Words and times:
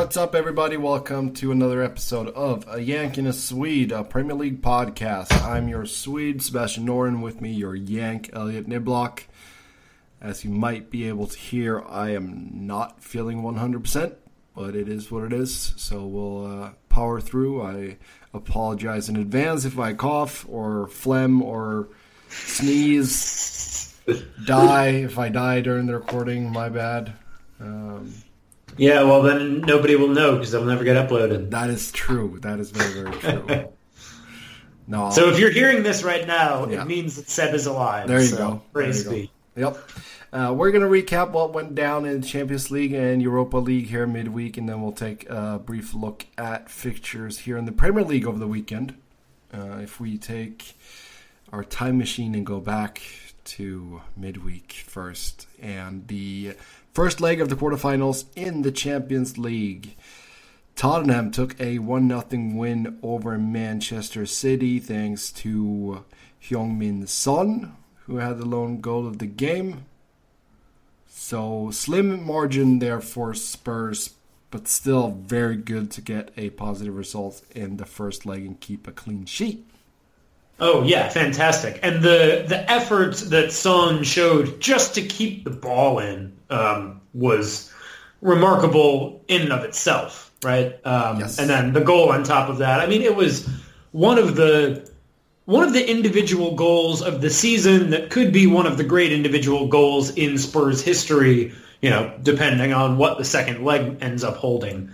what's 0.00 0.16
up, 0.16 0.34
everybody? 0.34 0.78
Welcome 0.78 1.34
to 1.34 1.52
another 1.52 1.82
episode 1.82 2.28
of 2.28 2.64
A 2.68 2.80
Yank 2.80 3.18
and 3.18 3.28
a 3.28 3.34
Swede, 3.34 3.92
a 3.92 4.02
Premier 4.02 4.34
League 4.34 4.62
podcast. 4.62 5.30
I'm 5.44 5.68
your 5.68 5.84
Swede, 5.84 6.40
Sebastian 6.40 6.86
Noren, 6.86 7.20
with 7.20 7.42
me, 7.42 7.52
your 7.52 7.74
Yank, 7.74 8.30
Elliott 8.32 8.66
Niblock. 8.66 9.24
As 10.18 10.42
you 10.42 10.48
might 10.48 10.88
be 10.88 11.06
able 11.06 11.26
to 11.26 11.38
hear, 11.38 11.82
I 11.82 12.14
am 12.14 12.48
not 12.66 13.04
feeling 13.04 13.42
100%, 13.42 14.14
but 14.56 14.74
it 14.74 14.88
is 14.88 15.10
what 15.10 15.24
it 15.24 15.34
is, 15.34 15.74
so 15.76 16.06
we'll 16.06 16.46
uh, 16.46 16.70
power 16.88 17.20
through. 17.20 17.60
I 17.62 17.98
apologize 18.32 19.10
in 19.10 19.16
advance 19.16 19.66
if 19.66 19.78
I 19.78 19.92
cough 19.92 20.46
or 20.48 20.86
phlegm 20.86 21.42
or 21.42 21.90
sneeze, 22.30 23.94
die. 24.46 24.88
If 24.88 25.18
I 25.18 25.28
die 25.28 25.60
during 25.60 25.84
the 25.84 25.96
recording, 25.96 26.50
my 26.50 26.70
bad. 26.70 27.12
Um, 27.60 28.14
Yeah, 28.76 29.02
well 29.02 29.22
then 29.22 29.60
nobody 29.60 29.96
will 29.96 30.08
know 30.08 30.34
because 30.34 30.52
they'll 30.52 30.64
never 30.64 30.84
get 30.84 30.96
uploaded. 30.96 31.50
That 31.50 31.70
is 31.70 31.92
true. 31.92 32.38
That 32.42 32.60
is 32.60 32.70
very, 32.70 33.02
very 33.02 33.18
true. 33.18 33.68
no. 34.86 35.10
So 35.10 35.28
if 35.30 35.38
you're 35.38 35.50
hearing 35.50 35.82
this 35.82 36.02
right 36.02 36.26
now, 36.26 36.68
Yeah. 36.68 36.82
it 36.82 36.86
means 36.86 37.16
that 37.16 37.28
Seb 37.28 37.54
is 37.54 37.66
alive. 37.66 38.08
There 38.08 38.20
you 38.20 38.26
so, 38.26 38.36
go. 38.36 38.62
Praise 38.72 39.04
There 39.04 39.12
be. 39.12 39.30
Yep. 39.56 39.76
Uh, 40.32 40.54
we're 40.56 40.70
going 40.70 40.82
to 40.82 40.88
recap 40.88 41.32
what 41.32 41.52
went 41.52 41.74
down 41.74 42.06
in 42.06 42.22
Champions 42.22 42.70
League 42.70 42.92
and 42.92 43.20
Europa 43.20 43.56
League 43.56 43.88
here 43.88 44.06
midweek, 44.06 44.56
and 44.56 44.68
then 44.68 44.80
we'll 44.80 44.92
take 44.92 45.28
a 45.28 45.58
brief 45.58 45.92
look 45.92 46.24
at 46.38 46.70
fixtures 46.70 47.38
here 47.40 47.58
in 47.58 47.64
the 47.64 47.72
Premier 47.72 48.04
League 48.04 48.26
over 48.26 48.38
the 48.38 48.46
weekend. 48.46 48.94
Uh, 49.52 49.78
if 49.82 49.98
we 49.98 50.16
take 50.16 50.76
our 51.52 51.64
time 51.64 51.98
machine 51.98 52.36
and 52.36 52.46
go 52.46 52.60
back 52.60 53.02
to 53.44 54.02
midweek 54.16 54.72
first, 54.72 55.46
and 55.60 56.06
the 56.08 56.54
first 56.92 57.20
leg 57.20 57.40
of 57.40 57.48
the 57.48 57.56
quarterfinals 57.56 58.24
in 58.36 58.62
the 58.62 58.72
Champions 58.72 59.38
League. 59.38 59.96
Tottenham 60.76 61.30
took 61.30 61.60
a 61.60 61.78
1 61.78 62.08
0 62.08 62.24
win 62.54 62.98
over 63.02 63.36
Manchester 63.38 64.24
City 64.26 64.78
thanks 64.78 65.30
to 65.32 66.04
Hyung 66.42 66.78
Min 66.78 67.06
Son, 67.06 67.76
who 68.06 68.16
had 68.16 68.38
the 68.38 68.46
lone 68.46 68.80
goal 68.80 69.06
of 69.06 69.18
the 69.18 69.26
game. 69.26 69.84
So, 71.06 71.70
slim 71.70 72.24
margin 72.24 72.78
there 72.78 73.00
for 73.00 73.34
Spurs, 73.34 74.14
but 74.50 74.66
still 74.66 75.10
very 75.10 75.56
good 75.56 75.90
to 75.92 76.00
get 76.00 76.32
a 76.36 76.50
positive 76.50 76.96
result 76.96 77.42
in 77.54 77.76
the 77.76 77.84
first 77.84 78.24
leg 78.24 78.44
and 78.46 78.58
keep 78.58 78.88
a 78.88 78.92
clean 78.92 79.26
sheet. 79.26 79.69
Oh 80.60 80.82
yeah, 80.82 81.08
fantastic. 81.08 81.80
And 81.82 82.02
the 82.02 82.44
the 82.46 82.70
effort 82.70 83.16
that 83.30 83.52
Son 83.52 84.04
showed 84.04 84.60
just 84.60 84.94
to 84.96 85.02
keep 85.02 85.44
the 85.44 85.50
ball 85.50 85.98
in 85.98 86.36
um, 86.50 87.00
was 87.14 87.72
remarkable 88.20 89.22
in 89.28 89.42
and 89.42 89.52
of 89.52 89.64
itself, 89.64 90.30
right? 90.44 90.74
Um, 90.84 91.20
Yes. 91.20 91.38
And 91.38 91.48
then 91.48 91.72
the 91.72 91.80
goal 91.80 92.12
on 92.12 92.24
top 92.24 92.48
of 92.50 92.58
that. 92.58 92.80
I 92.80 92.86
mean, 92.86 93.02
it 93.02 93.16
was 93.16 93.48
one 93.92 94.18
of 94.18 94.36
the 94.36 94.88
one 95.46 95.66
of 95.66 95.72
the 95.72 95.90
individual 95.90 96.54
goals 96.54 97.02
of 97.02 97.22
the 97.22 97.30
season 97.30 97.90
that 97.90 98.10
could 98.10 98.32
be 98.32 98.46
one 98.46 98.66
of 98.66 98.76
the 98.76 98.84
great 98.84 99.12
individual 99.12 99.66
goals 99.68 100.10
in 100.10 100.36
Spurs 100.38 100.82
history. 100.82 101.54
You 101.80 101.88
know, 101.88 102.12
depending 102.22 102.74
on 102.74 102.98
what 102.98 103.16
the 103.16 103.24
second 103.24 103.64
leg 103.64 103.96
ends 104.02 104.22
up 104.22 104.36
holding. 104.36 104.90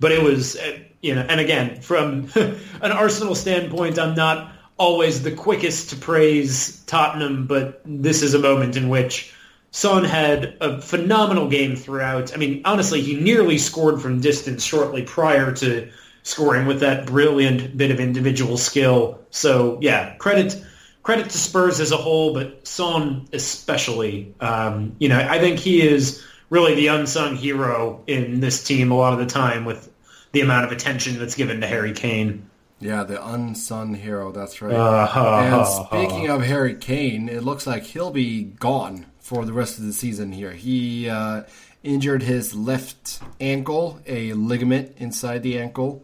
But 0.00 0.12
it 0.12 0.22
was, 0.22 0.56
uh, 0.56 0.78
you 1.02 1.14
know, 1.14 1.20
and 1.28 1.38
again, 1.38 1.82
from 1.82 2.30
an 2.34 2.92
Arsenal 2.92 3.34
standpoint, 3.34 3.98
I'm 3.98 4.14
not 4.14 4.50
always 4.80 5.22
the 5.22 5.30
quickest 5.30 5.90
to 5.90 5.96
praise 5.96 6.82
Tottenham, 6.86 7.46
but 7.46 7.82
this 7.84 8.22
is 8.22 8.32
a 8.32 8.38
moment 8.38 8.78
in 8.78 8.88
which 8.88 9.34
Son 9.72 10.04
had 10.04 10.56
a 10.62 10.80
phenomenal 10.80 11.48
game 11.48 11.76
throughout. 11.76 12.32
I 12.32 12.38
mean, 12.38 12.62
honestly, 12.64 13.02
he 13.02 13.14
nearly 13.20 13.58
scored 13.58 14.00
from 14.00 14.22
distance 14.22 14.64
shortly 14.64 15.02
prior 15.02 15.52
to 15.56 15.90
scoring 16.22 16.66
with 16.66 16.80
that 16.80 17.06
brilliant 17.06 17.76
bit 17.76 17.90
of 17.90 18.00
individual 18.00 18.56
skill. 18.56 19.20
So, 19.30 19.78
yeah, 19.82 20.14
credit 20.16 20.60
credit 21.02 21.28
to 21.28 21.38
Spurs 21.38 21.78
as 21.78 21.92
a 21.92 21.96
whole, 21.98 22.32
but 22.32 22.66
Son 22.66 23.28
especially. 23.34 24.34
Um, 24.40 24.96
you 24.98 25.10
know, 25.10 25.18
I 25.20 25.38
think 25.38 25.58
he 25.58 25.86
is 25.86 26.24
really 26.48 26.74
the 26.74 26.88
unsung 26.88 27.36
hero 27.36 28.02
in 28.06 28.40
this 28.40 28.64
team 28.64 28.90
a 28.90 28.96
lot 28.96 29.12
of 29.12 29.18
the 29.18 29.26
time 29.26 29.66
with 29.66 29.92
the 30.32 30.40
amount 30.40 30.64
of 30.64 30.72
attention 30.72 31.18
that's 31.18 31.34
given 31.34 31.60
to 31.60 31.66
Harry 31.66 31.92
Kane. 31.92 32.49
Yeah, 32.80 33.04
the 33.04 33.24
unsung 33.24 33.94
hero, 33.94 34.32
that's 34.32 34.62
right. 34.62 34.74
Uh-huh. 34.74 35.38
and 35.44 35.86
speaking 35.86 36.30
of 36.30 36.42
Harry 36.42 36.74
Kane, 36.74 37.28
it 37.28 37.42
looks 37.42 37.66
like 37.66 37.82
he'll 37.82 38.10
be 38.10 38.44
gone 38.44 39.06
for 39.18 39.44
the 39.44 39.52
rest 39.52 39.78
of 39.78 39.84
the 39.84 39.92
season 39.92 40.32
here. 40.32 40.52
He 40.52 41.08
uh, 41.08 41.42
injured 41.82 42.22
his 42.22 42.54
left 42.54 43.20
ankle, 43.38 44.00
a 44.06 44.32
ligament 44.32 44.94
inside 44.96 45.42
the 45.42 45.58
ankle. 45.58 46.02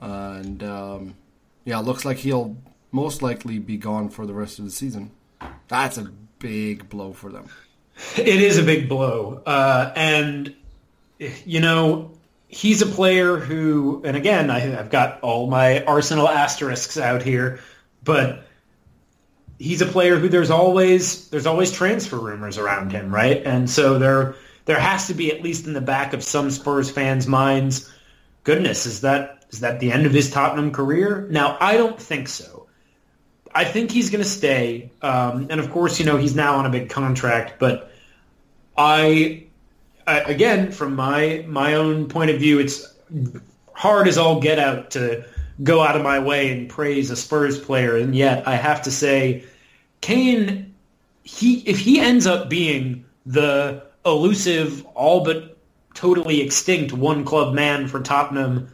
and 0.00 0.62
um, 0.62 1.14
yeah, 1.64 1.80
it 1.80 1.84
looks 1.84 2.04
like 2.04 2.18
he'll 2.18 2.56
most 2.92 3.22
likely 3.22 3.58
be 3.58 3.76
gone 3.76 4.08
for 4.08 4.26
the 4.26 4.34
rest 4.34 4.58
of 4.58 4.64
the 4.64 4.70
season. 4.70 5.10
That's 5.68 5.98
a 5.98 6.10
big 6.38 6.88
blow 6.88 7.12
for 7.12 7.30
them. 7.30 7.48
It 8.16 8.40
is 8.40 8.58
a 8.58 8.62
big 8.62 8.88
blow. 8.88 9.42
Uh, 9.44 9.92
and, 9.96 10.54
you 11.18 11.60
know, 11.60 12.12
he's 12.48 12.82
a 12.82 12.86
player 12.86 13.36
who, 13.36 14.02
and 14.04 14.16
again, 14.16 14.50
I, 14.50 14.78
I've 14.78 14.90
got 14.90 15.20
all 15.20 15.46
my 15.48 15.84
Arsenal 15.84 16.28
asterisks 16.28 16.98
out 16.98 17.22
here, 17.22 17.60
but 18.02 18.46
he's 19.58 19.82
a 19.82 19.86
player 19.86 20.18
who 20.18 20.28
there's 20.28 20.50
always 20.50 21.28
there's 21.28 21.46
always 21.46 21.70
transfer 21.70 22.18
rumors 22.18 22.58
around 22.58 22.90
him, 22.90 23.14
right? 23.14 23.42
And 23.44 23.68
so 23.68 23.98
there 23.98 24.34
there 24.64 24.80
has 24.80 25.06
to 25.08 25.14
be 25.14 25.32
at 25.32 25.42
least 25.42 25.66
in 25.66 25.74
the 25.74 25.80
back 25.80 26.12
of 26.12 26.22
some 26.24 26.50
Spurs 26.50 26.90
fans' 26.90 27.26
minds, 27.26 27.92
goodness, 28.44 28.86
is 28.86 29.02
that 29.02 29.44
is 29.50 29.60
that 29.60 29.80
the 29.80 29.92
end 29.92 30.06
of 30.06 30.12
his 30.12 30.30
Tottenham 30.30 30.72
career? 30.72 31.26
Now, 31.30 31.56
I 31.60 31.76
don't 31.76 32.00
think 32.00 32.28
so. 32.28 32.66
I 33.54 33.64
think 33.64 33.90
he's 33.90 34.10
going 34.10 34.22
to 34.22 34.28
stay, 34.28 34.90
um, 35.00 35.46
and 35.50 35.58
of 35.58 35.70
course, 35.70 35.98
you 35.98 36.04
know 36.04 36.18
he's 36.18 36.34
now 36.34 36.56
on 36.56 36.66
a 36.66 36.70
big 36.70 36.90
contract. 36.90 37.58
But 37.58 37.90
I, 38.76 39.47
Again, 40.08 40.72
from 40.72 40.96
my 40.96 41.44
my 41.46 41.74
own 41.74 42.08
point 42.08 42.30
of 42.30 42.38
view, 42.38 42.58
it's 42.58 42.86
hard 43.74 44.08
as 44.08 44.16
all 44.16 44.40
get 44.40 44.58
out 44.58 44.90
to 44.92 45.24
go 45.62 45.82
out 45.82 45.96
of 45.96 46.02
my 46.02 46.18
way 46.18 46.50
and 46.50 46.68
praise 46.68 47.10
a 47.10 47.16
Spurs 47.16 47.58
player, 47.58 47.96
and 47.96 48.14
yet 48.14 48.46
I 48.46 48.54
have 48.54 48.82
to 48.82 48.90
say, 48.90 49.44
Kane, 50.00 50.74
he 51.24 51.60
if 51.60 51.78
he 51.78 52.00
ends 52.00 52.26
up 52.26 52.48
being 52.48 53.04
the 53.26 53.82
elusive, 54.06 54.84
all 54.94 55.24
but 55.24 55.56
totally 55.94 56.40
extinct 56.40 56.92
one 56.92 57.24
club 57.24 57.54
man 57.54 57.88
for 57.88 58.00
Tottenham, 58.00 58.72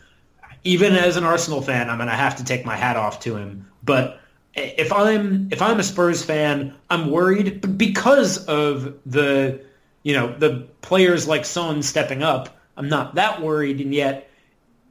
even 0.62 0.94
as 0.94 1.16
an 1.16 1.24
Arsenal 1.24 1.62
fan, 1.62 1.90
I'm 1.90 1.98
going 1.98 2.08
to 2.08 2.14
have 2.14 2.36
to 2.36 2.44
take 2.44 2.64
my 2.64 2.76
hat 2.76 2.96
off 2.96 3.20
to 3.20 3.36
him. 3.36 3.68
But 3.82 4.20
if 4.54 4.92
I'm 4.92 5.48
if 5.50 5.60
I'm 5.60 5.80
a 5.80 5.82
Spurs 5.82 6.24
fan, 6.24 6.74
I'm 6.90 7.10
worried 7.10 7.76
because 7.76 8.44
of 8.46 8.94
the 9.04 9.60
you 10.04 10.14
know 10.14 10.32
the 10.38 10.68
players 10.82 11.26
like 11.26 11.44
Son 11.44 11.82
stepping 11.82 12.22
up. 12.22 12.56
I'm 12.76 12.88
not 12.88 13.16
that 13.16 13.42
worried, 13.42 13.80
and 13.80 13.92
yet 13.92 14.30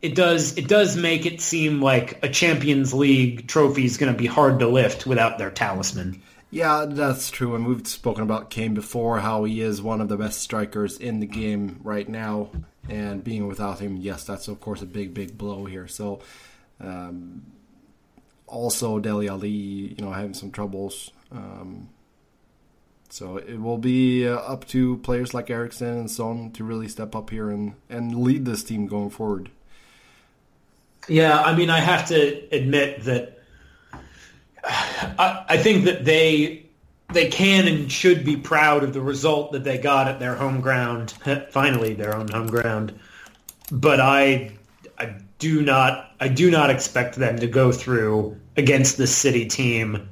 it 0.01 0.15
does 0.15 0.57
it 0.57 0.67
does 0.67 0.97
make 0.97 1.25
it 1.25 1.39
seem 1.39 1.81
like 1.81 2.19
a 2.23 2.29
Champions 2.29 2.93
League 2.93 3.47
trophy 3.47 3.85
is 3.85 3.95
going 3.95 4.11
to 4.11 4.17
be 4.17 4.25
hard 4.25 4.59
to 4.59 4.67
lift 4.67 5.07
without 5.07 5.37
their 5.37 5.49
talisman. 5.49 6.21
Yeah, 6.51 6.85
that's 6.87 7.31
true. 7.31 7.55
And 7.55 7.65
we've 7.65 7.87
spoken 7.87 8.21
about 8.21 8.51
Kane 8.51 8.75
before, 8.75 9.19
how 9.19 9.45
he 9.45 9.61
is 9.61 9.81
one 9.81 10.01
of 10.01 10.09
the 10.09 10.17
best 10.17 10.41
strikers 10.41 10.97
in 10.97 11.19
the 11.19 11.25
game 11.25 11.79
right 11.83 12.07
now. 12.07 12.49
And 12.89 13.23
being 13.23 13.47
without 13.47 13.79
him, 13.79 13.97
yes, 13.97 14.25
that's 14.25 14.47
of 14.49 14.59
course 14.59 14.81
a 14.81 14.85
big, 14.85 15.13
big 15.13 15.37
blow 15.37 15.65
here. 15.65 15.87
So, 15.87 16.19
um, 16.79 17.43
also 18.45 18.99
Dele 18.99 19.29
Alli, 19.29 19.49
you 19.49 20.05
know, 20.05 20.11
having 20.11 20.33
some 20.33 20.51
troubles. 20.51 21.11
Um, 21.31 21.89
so 23.13 23.37
it 23.37 23.61
will 23.61 23.77
be 23.77 24.27
uh, 24.27 24.37
up 24.37 24.65
to 24.69 24.97
players 24.97 25.35
like 25.35 25.51
Eriksen 25.51 25.87
and 25.87 26.09
Son 26.09 26.49
to 26.53 26.63
really 26.63 26.87
step 26.87 27.15
up 27.15 27.29
here 27.29 27.51
and, 27.51 27.75
and 27.87 28.23
lead 28.23 28.43
this 28.43 28.63
team 28.63 28.87
going 28.87 29.11
forward. 29.11 29.51
Yeah, 31.07 31.39
I 31.39 31.55
mean, 31.55 31.69
I 31.69 31.79
have 31.79 32.07
to 32.07 32.41
admit 32.51 33.03
that 33.03 33.37
I, 34.63 35.45
I 35.47 35.57
think 35.57 35.85
that 35.85 36.05
they 36.05 36.65
they 37.13 37.27
can 37.27 37.67
and 37.67 37.91
should 37.91 38.25
be 38.25 38.35
proud 38.35 38.83
of 38.83 38.93
the 38.93 39.01
result 39.01 39.51
that 39.51 39.63
they 39.63 39.77
got 39.77 40.07
at 40.07 40.19
their 40.19 40.33
home 40.33 40.59
ground. 40.59 41.11
Finally, 41.51 41.93
their 41.93 42.15
own 42.15 42.29
home 42.29 42.47
ground. 42.47 42.99
But 43.71 43.99
I 43.99 44.53
I 44.97 45.17
do 45.37 45.61
not 45.61 46.15
I 46.19 46.29
do 46.29 46.49
not 46.49 46.71
expect 46.71 47.17
them 47.17 47.37
to 47.37 47.45
go 47.47 47.71
through 47.71 48.39
against 48.57 48.97
the 48.97 49.05
City 49.05 49.45
team 49.45 50.09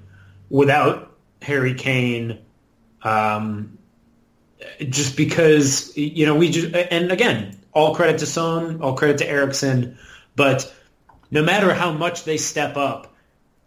without 0.51 1.17
Harry 1.41 1.73
Kane. 1.73 2.37
Um, 3.03 3.77
just 4.89 5.17
because 5.17 5.95
you 5.97 6.25
know 6.25 6.35
we 6.35 6.51
just 6.51 6.73
and 6.75 7.11
again 7.11 7.57
all 7.73 7.95
credit 7.95 8.19
to 8.19 8.25
Son, 8.25 8.81
all 8.81 8.95
credit 8.95 9.17
to 9.19 9.27
Eriksen, 9.27 9.97
but 10.35 10.73
no 11.31 11.41
matter 11.41 11.73
how 11.73 11.91
much 11.91 12.25
they 12.25 12.37
step 12.37 12.75
up, 12.75 13.15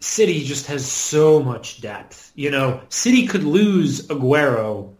City 0.00 0.44
just 0.44 0.66
has 0.66 0.84
so 0.90 1.42
much 1.42 1.81
depth. 1.81 2.31
You 2.34 2.50
know, 2.50 2.82
City 2.90 3.26
could 3.26 3.44
lose 3.44 4.06
Aguero. 4.08 4.92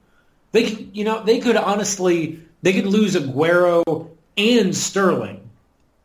They 0.53 0.71
could, 0.71 0.97
you 0.97 1.05
know, 1.05 1.23
they 1.23 1.41
could 1.41 1.57
honestly, 1.57 2.41
they 2.63 2.73
could 2.73 2.87
lose 2.87 3.15
Aguero 3.15 4.09
and 4.37 4.75
Sterling 4.75 5.51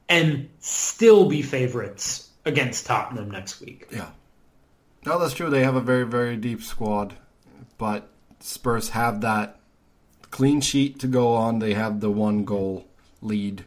and 0.09 0.49
still 0.59 1.29
be 1.29 1.41
favorites 1.41 2.29
against 2.45 2.85
Tottenham 2.85 3.31
next 3.31 3.61
week. 3.61 3.87
Yeah. 3.91 4.09
No, 5.05 5.17
that's 5.17 5.33
true. 5.33 5.49
They 5.49 5.63
have 5.63 5.75
a 5.75 5.81
very, 5.81 6.05
very 6.05 6.35
deep 6.35 6.61
squad, 6.61 7.13
but 7.77 8.09
Spurs 8.39 8.89
have 8.89 9.21
that 9.21 9.59
clean 10.31 10.61
sheet 10.61 10.99
to 10.99 11.07
go 11.07 11.33
on. 11.33 11.59
They 11.59 11.73
have 11.73 11.99
the 11.99 12.09
one 12.09 12.45
goal 12.45 12.87
lead 13.21 13.65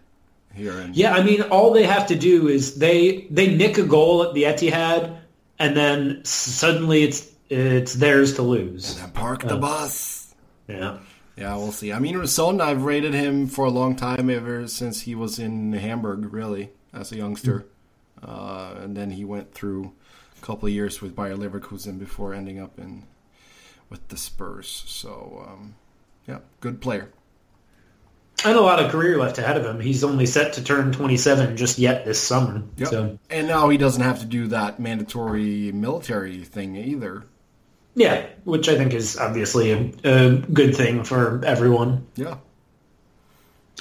here. 0.54 0.78
And 0.78 0.96
Yeah, 0.96 1.14
I 1.14 1.22
mean, 1.22 1.42
all 1.42 1.72
they 1.72 1.84
have 1.84 2.06
to 2.08 2.16
do 2.16 2.48
is 2.48 2.76
they 2.76 3.26
they 3.30 3.54
nick 3.54 3.78
a 3.78 3.84
goal 3.84 4.22
at 4.22 4.34
the 4.34 4.44
Etihad, 4.44 5.18
and 5.58 5.76
then 5.76 6.24
suddenly 6.24 7.02
it's 7.02 7.30
it's 7.48 7.94
theirs 7.94 8.34
to 8.34 8.42
lose. 8.42 8.98
and 8.98 9.12
park 9.12 9.42
the 9.42 9.56
bus. 9.56 10.34
Yeah. 10.68 10.98
Yeah, 11.36 11.56
we'll 11.56 11.72
see. 11.72 11.92
I 11.92 11.98
mean, 11.98 12.26
Son, 12.26 12.60
I've 12.60 12.84
rated 12.84 13.14
him 13.14 13.46
for 13.46 13.64
a 13.64 13.70
long 13.70 13.96
time, 13.96 14.28
ever 14.28 14.68
since 14.68 15.00
he 15.02 15.14
was 15.14 15.38
in 15.38 15.72
Hamburg, 15.72 16.32
really, 16.32 16.70
as 16.92 17.10
a 17.10 17.16
youngster. 17.16 17.66
Uh, 18.22 18.74
and 18.82 18.94
then 18.96 19.10
he 19.10 19.24
went 19.24 19.52
through 19.54 19.92
a 20.40 20.44
couple 20.44 20.68
of 20.68 20.74
years 20.74 21.00
with 21.00 21.16
Bayer 21.16 21.34
Leverkusen 21.36 21.98
before 21.98 22.34
ending 22.34 22.60
up 22.60 22.78
in 22.78 23.04
with 23.92 24.08
the 24.08 24.16
Spurs. 24.16 24.82
So, 24.86 25.44
um, 25.46 25.74
yeah, 26.26 26.38
good 26.60 26.80
player. 26.80 27.10
And 28.44 28.56
a 28.56 28.60
lot 28.60 28.82
of 28.82 28.90
career 28.90 29.18
left 29.18 29.38
ahead 29.38 29.56
of 29.58 29.64
him. 29.64 29.78
He's 29.78 30.02
only 30.02 30.24
set 30.26 30.54
to 30.54 30.64
turn 30.64 30.90
27 30.90 31.56
just 31.56 31.78
yet 31.78 32.04
this 32.04 32.20
summer. 32.20 32.62
Yep. 32.78 32.88
So, 32.88 33.18
And 33.30 33.46
now 33.46 33.68
he 33.68 33.76
doesn't 33.76 34.02
have 34.02 34.18
to 34.20 34.24
do 34.26 34.48
that 34.48 34.80
mandatory 34.80 35.70
military 35.70 36.38
thing 36.42 36.74
either. 36.74 37.24
yeah, 37.94 38.26
which 38.44 38.68
I 38.68 38.76
think 38.76 38.94
is 38.94 39.16
obviously 39.18 39.70
a, 39.70 39.92
a 40.04 40.30
good 40.38 40.74
thing 40.74 41.04
for 41.04 41.44
everyone. 41.44 42.06
Yeah. 42.16 42.38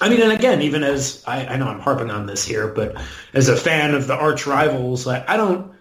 I 0.02 0.10
mean, 0.10 0.22
and 0.22 0.31
again, 0.34 0.62
even 0.62 0.84
as 0.84 1.24
I, 1.25 1.46
I 1.46 1.56
know 1.58 1.68
I'm 1.68 1.80
harping 1.80 2.12
on 2.12 2.25
this 2.25 2.44
here, 2.46 2.68
but 2.68 2.96
as 3.34 3.48
a 3.50 3.56
fan 3.56 3.94
of 3.96 4.08
the 4.08 4.16
arch 4.16 4.46
rivals, 4.46 5.08
I, 5.08 5.24
I 5.28 5.38
don't, 5.38 5.72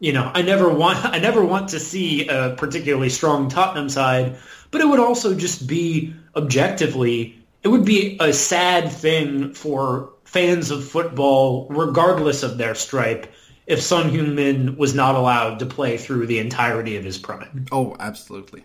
you 0.00 0.12
know, 0.12 0.30
I 0.34 0.42
never 0.42 0.68
want, 0.68 1.04
I 1.04 1.18
never 1.18 1.44
want 1.44 1.68
to 1.70 1.80
see 1.80 2.28
a 2.28 2.54
particularly 2.56 3.10
strong 3.10 3.48
Tottenham 3.48 3.88
side, 3.88 4.38
but 4.70 4.80
it 4.80 4.88
would 4.88 5.00
also 5.00 5.34
just 5.34 5.66
be 5.66 6.14
objectively, 6.34 7.38
it 7.62 7.68
would 7.68 7.84
be 7.84 8.16
a 8.18 8.32
sad 8.32 8.90
thing 8.90 9.54
for 9.54 10.12
fans 10.24 10.70
of 10.70 10.84
football, 10.88 11.68
regardless 11.68 12.42
of 12.42 12.58
their 12.58 12.74
stripe, 12.74 13.32
if 13.66 13.82
Son 13.82 14.10
Heung-min 14.10 14.76
was 14.76 14.94
not 14.94 15.14
allowed 15.14 15.60
to 15.60 15.66
play 15.66 15.96
through 15.96 16.26
the 16.26 16.38
entirety 16.38 16.96
of 16.96 17.04
his 17.04 17.18
prime. 17.18 17.66
Oh, 17.70 17.96
absolutely. 18.00 18.64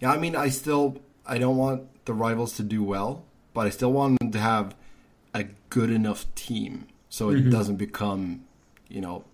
Yeah, 0.00 0.10
I 0.10 0.18
mean, 0.18 0.34
I 0.34 0.48
still 0.48 1.00
I 1.26 1.38
don't 1.38 1.56
want 1.56 2.04
the 2.06 2.14
rivals 2.14 2.56
to 2.56 2.62
do 2.62 2.82
well, 2.82 3.24
but 3.54 3.66
I 3.66 3.70
still 3.70 3.92
want 3.92 4.18
them 4.18 4.32
to 4.32 4.38
have 4.38 4.74
a 5.34 5.44
good 5.68 5.90
enough 5.90 6.32
team 6.34 6.88
so 7.08 7.30
it 7.30 7.36
mm-hmm. 7.36 7.50
doesn't 7.50 7.76
become, 7.76 8.44
you 8.88 9.00
know, 9.00 9.24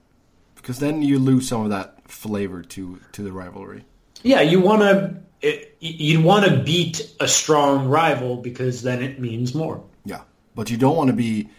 because 0.66 0.80
then 0.80 1.00
you 1.00 1.20
lose 1.20 1.46
some 1.48 1.62
of 1.62 1.70
that 1.70 2.02
flavor 2.10 2.60
to 2.60 3.00
to 3.12 3.22
the 3.22 3.30
rivalry. 3.30 3.84
Yeah, 4.24 4.40
you 4.40 4.58
want 4.58 4.82
to 4.82 5.62
you'd 5.78 6.24
want 6.24 6.44
to 6.44 6.58
beat 6.64 7.08
a 7.20 7.28
strong 7.28 7.86
rival 7.86 8.38
because 8.38 8.82
then 8.82 9.00
it 9.00 9.20
means 9.20 9.54
more. 9.54 9.84
Yeah, 10.04 10.22
but 10.56 10.68
you 10.68 10.76
don't 10.76 10.96
want 10.96 11.08
to 11.10 11.14
be 11.14 11.50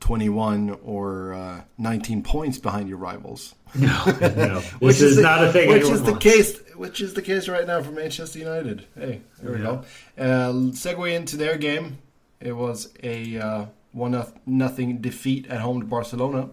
21 0.00 0.78
or 0.82 1.34
uh, 1.34 1.60
19 1.76 2.22
points 2.22 2.56
behind 2.56 2.88
your 2.88 2.96
rivals. 2.96 3.54
No, 3.74 4.04
no. 4.06 4.60
Which 4.78 5.00
this 5.00 5.02
is, 5.02 5.16
the- 5.16 5.22
not 5.22 5.44
a 5.44 5.52
thing. 5.52 5.68
Which 5.68 5.82
is 5.82 6.02
the 6.02 6.12
wants. 6.12 6.24
case. 6.24 6.60
Which 6.76 7.02
is 7.02 7.12
the 7.12 7.20
case 7.20 7.46
right 7.46 7.66
now 7.66 7.82
for 7.82 7.90
Manchester 7.90 8.38
United. 8.38 8.86
Hey, 8.94 9.20
there 9.42 9.52
we 9.52 9.58
go. 9.58 9.84
Uh, 10.16 10.52
segue 10.72 11.14
into 11.14 11.36
their 11.36 11.58
game. 11.58 11.98
It 12.40 12.52
was 12.52 12.88
a 13.02 13.36
uh, 13.38 13.66
one 13.92 14.12
noth- 14.12 14.32
nothing 14.46 15.02
defeat 15.02 15.46
at 15.48 15.60
home 15.60 15.80
to 15.80 15.86
Barcelona. 15.86 16.48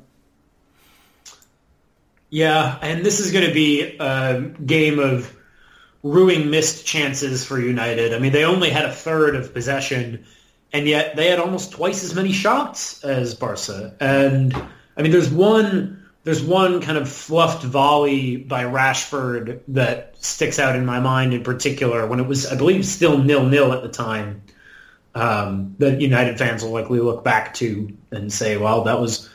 Yeah, 2.29 2.77
and 2.81 3.05
this 3.05 3.19
is 3.19 3.31
going 3.31 3.47
to 3.47 3.53
be 3.53 3.97
a 3.99 4.41
game 4.65 4.99
of 4.99 5.33
ruining 6.03 6.49
missed 6.49 6.85
chances 6.85 7.45
for 7.45 7.59
United. 7.59 8.13
I 8.13 8.19
mean, 8.19 8.31
they 8.31 8.43
only 8.43 8.69
had 8.69 8.85
a 8.85 8.91
third 8.91 9.35
of 9.35 9.53
possession, 9.53 10.25
and 10.73 10.87
yet 10.87 11.15
they 11.15 11.29
had 11.29 11.39
almost 11.39 11.71
twice 11.71 12.03
as 12.03 12.13
many 12.13 12.33
shots 12.33 13.03
as 13.03 13.33
Barca. 13.33 13.95
And 13.99 14.53
I 14.97 15.01
mean, 15.01 15.11
there's 15.11 15.29
one 15.29 15.97
there's 16.23 16.43
one 16.43 16.81
kind 16.81 16.97
of 16.97 17.09
fluffed 17.09 17.63
volley 17.63 18.35
by 18.35 18.65
Rashford 18.65 19.61
that 19.69 20.15
sticks 20.19 20.59
out 20.59 20.75
in 20.75 20.85
my 20.85 20.99
mind 20.99 21.33
in 21.33 21.41
particular 21.41 22.05
when 22.05 22.19
it 22.19 22.27
was, 22.27 22.45
I 22.45 22.57
believe, 22.57 22.85
still 22.85 23.17
nil 23.17 23.45
nil 23.45 23.71
at 23.71 23.81
the 23.81 23.89
time. 23.89 24.41
Um, 25.15 25.75
that 25.79 26.01
United 26.01 26.37
fans 26.37 26.63
will 26.63 26.71
likely 26.71 26.99
look 26.99 27.23
back 27.23 27.53
to 27.55 27.95
and 28.11 28.31
say, 28.31 28.57
"Well, 28.57 28.83
that 28.83 28.99
was." 28.99 29.29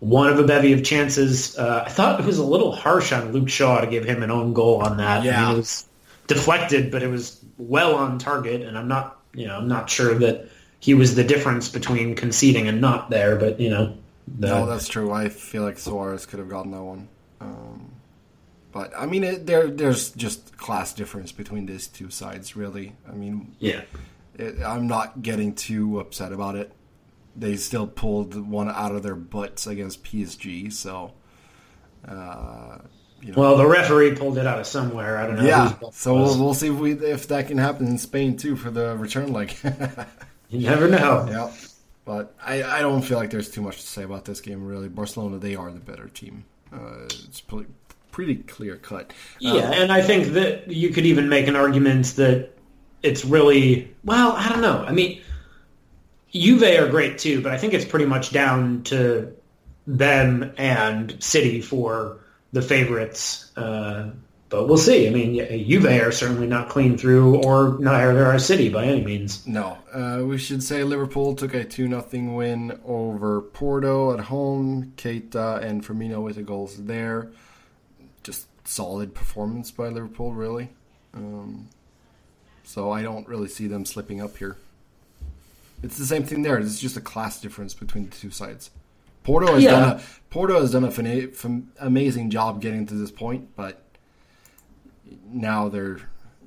One 0.00 0.28
of 0.30 0.38
a 0.38 0.44
bevy 0.44 0.72
of 0.72 0.84
chances. 0.84 1.56
Uh, 1.58 1.82
I 1.86 1.90
thought 1.90 2.20
it 2.20 2.26
was 2.26 2.38
a 2.38 2.44
little 2.44 2.72
harsh 2.72 3.12
on 3.12 3.32
Luke 3.32 3.48
Shaw 3.48 3.80
to 3.80 3.86
give 3.86 4.04
him 4.04 4.22
an 4.22 4.30
own 4.30 4.52
goal 4.52 4.82
on 4.82 4.96
that. 4.98 5.22
I 5.22 5.24
Yeah. 5.24 5.46
mean, 5.46 5.54
it 5.54 5.58
was 5.58 5.84
deflected, 6.26 6.90
but 6.90 7.02
it 7.02 7.08
was 7.08 7.40
well 7.58 7.94
on 7.96 8.18
target, 8.18 8.62
and 8.62 8.76
I'm 8.78 8.88
not, 8.88 9.18
you 9.34 9.46
know, 9.46 9.56
I'm 9.56 9.68
not 9.68 9.90
sure 9.90 10.14
that 10.14 10.48
he 10.80 10.94
was 10.94 11.14
the 11.16 11.24
difference 11.24 11.68
between 11.68 12.14
conceding 12.14 12.68
and 12.68 12.80
not 12.80 13.10
there. 13.10 13.36
But 13.36 13.58
you 13.60 13.70
know, 13.70 13.94
the, 14.38 14.46
No, 14.48 14.66
that's 14.66 14.86
true. 14.88 15.10
I 15.10 15.28
feel 15.28 15.62
like 15.62 15.78
Suarez 15.78 16.26
could 16.26 16.38
have 16.38 16.48
gotten 16.48 16.70
that 16.72 16.82
one. 16.82 17.08
Um, 17.40 17.90
but 18.72 18.92
I 18.96 19.06
mean, 19.06 19.24
it, 19.24 19.46
there 19.46 19.68
there's 19.68 20.10
just 20.12 20.56
class 20.56 20.92
difference 20.92 21.32
between 21.32 21.66
these 21.66 21.88
two 21.88 22.10
sides. 22.10 22.54
Really, 22.54 22.92
I 23.10 23.14
mean, 23.14 23.56
yeah, 23.58 23.80
it, 24.38 24.62
I'm 24.64 24.86
not 24.86 25.22
getting 25.22 25.54
too 25.54 25.98
upset 25.98 26.32
about 26.32 26.54
it. 26.54 26.70
They 27.38 27.56
still 27.56 27.86
pulled 27.86 28.34
one 28.34 28.68
out 28.68 28.92
of 28.92 29.02
their 29.02 29.14
butts 29.14 29.66
against 29.66 30.02
PSG, 30.02 30.72
so 30.72 31.12
uh, 32.06 32.78
you 33.20 33.32
know. 33.32 33.40
well, 33.40 33.56
the 33.56 33.66
referee 33.66 34.14
pulled 34.16 34.38
it 34.38 34.46
out 34.46 34.58
of 34.58 34.66
somewhere. 34.66 35.18
I 35.18 35.26
don't 35.26 35.36
know. 35.36 35.44
yeah, 35.44 35.72
so 35.92 36.14
we'll, 36.14 36.38
we'll 36.38 36.54
see 36.54 36.68
if 36.68 36.74
we 36.74 36.92
if 36.92 37.28
that 37.28 37.48
can 37.48 37.58
happen 37.58 37.86
in 37.86 37.98
Spain 37.98 38.36
too 38.36 38.56
for 38.56 38.70
the 38.70 38.96
return 38.96 39.32
leg. 39.32 39.54
you 40.48 40.68
never 40.68 40.88
know. 40.88 41.26
yeah, 41.30 41.52
but 42.04 42.34
I, 42.42 42.62
I 42.62 42.80
don't 42.80 43.02
feel 43.02 43.18
like 43.18 43.30
there's 43.30 43.50
too 43.50 43.62
much 43.62 43.80
to 43.80 43.86
say 43.86 44.02
about 44.02 44.24
this 44.24 44.40
game. 44.40 44.64
Really, 44.64 44.88
Barcelona 44.88 45.38
they 45.38 45.56
are 45.56 45.70
the 45.70 45.80
better 45.80 46.08
team. 46.08 46.44
Uh, 46.72 47.04
it's 47.04 47.40
pretty, 47.40 47.68
pretty 48.10 48.36
clear 48.36 48.76
cut. 48.76 49.12
Yeah, 49.40 49.70
and 49.70 49.92
I 49.92 50.02
think 50.02 50.28
that 50.34 50.68
you 50.68 50.90
could 50.90 51.06
even 51.06 51.28
make 51.28 51.48
an 51.48 51.56
argument 51.56 52.16
that 52.16 52.50
it's 53.02 53.24
really 53.24 53.94
well. 54.04 54.32
I 54.32 54.48
don't 54.48 54.60
know. 54.60 54.84
I 54.84 54.92
mean, 54.92 55.20
Juve 56.32 56.62
are 56.62 56.88
great 56.88 57.18
too, 57.18 57.40
but 57.40 57.52
I 57.52 57.58
think 57.58 57.74
it's 57.74 57.84
pretty 57.84 58.06
much 58.06 58.30
down 58.30 58.82
to 58.84 59.34
them 59.86 60.52
and 60.58 61.22
City 61.22 61.60
for 61.60 62.18
the 62.52 62.62
favorites. 62.62 63.50
Uh, 63.56 64.10
but 64.50 64.66
we'll 64.66 64.78
see. 64.78 65.06
I 65.06 65.10
mean, 65.10 65.34
Juve 65.66 65.84
are 65.86 66.12
certainly 66.12 66.46
not 66.46 66.70
clean 66.70 66.96
through, 66.96 67.42
or 67.42 67.78
neither 67.78 68.24
are 68.24 68.38
City 68.38 68.68
by 68.70 68.86
any 68.86 69.04
means. 69.04 69.46
No, 69.46 69.76
uh, 69.92 70.22
we 70.24 70.38
should 70.38 70.62
say 70.62 70.84
Liverpool 70.84 71.34
took 71.34 71.54
a 71.54 71.64
2 71.64 71.88
0 71.88 72.34
win 72.34 72.80
over 72.84 73.42
Porto 73.42 74.14
at 74.14 74.20
home. 74.20 74.92
Keita 74.96 75.62
and 75.62 75.84
Firmino 75.84 76.22
with 76.22 76.36
the 76.36 76.42
goals 76.42 76.82
there. 76.84 77.30
Just 78.22 78.46
solid 78.66 79.14
performance 79.14 79.70
by 79.70 79.88
Liverpool, 79.88 80.32
really. 80.32 80.70
Um, 81.12 81.68
so 82.64 82.90
I 82.90 83.02
don't 83.02 83.28
really 83.28 83.48
see 83.48 83.66
them 83.66 83.84
slipping 83.84 84.20
up 84.20 84.36
here. 84.38 84.56
It's 85.82 85.96
the 85.98 86.06
same 86.06 86.24
thing 86.24 86.42
there. 86.42 86.58
It's 86.58 86.80
just 86.80 86.96
a 86.96 87.00
class 87.00 87.40
difference 87.40 87.74
between 87.74 88.08
the 88.08 88.16
two 88.16 88.30
sides. 88.30 88.70
Porto 89.22 89.54
has 89.54 89.62
Yeah. 89.62 89.70
done 89.70 89.88
a 89.96 90.00
Porto 90.30 90.60
has 90.60 90.72
done 90.72 90.84
a 90.84 90.90
fina- 90.90 91.28
fam- 91.28 91.70
amazing 91.80 92.30
job 92.30 92.60
getting 92.60 92.86
to 92.86 92.94
this 92.94 93.10
point, 93.10 93.54
but 93.56 93.82
now 95.30 95.68
they're 95.68 95.98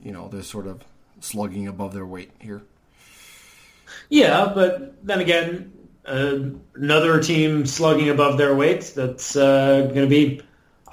you 0.04 0.12
know 0.12 0.28
they're 0.28 0.44
sort 0.44 0.68
of 0.68 0.82
slugging 1.20 1.68
above 1.68 1.94
their 1.94 2.06
weight 2.06 2.32
here. 2.40 2.62
Yeah, 4.10 4.52
but 4.54 4.96
then 5.06 5.20
again, 5.20 5.72
uh, 6.06 6.38
another 6.76 7.22
team 7.22 7.66
slugging 7.66 8.10
above 8.10 8.38
their 8.38 8.56
weight 8.56 8.94
that's 8.96 9.36
uh, 9.36 9.82
going 9.94 10.02
to 10.02 10.08
be 10.08 10.42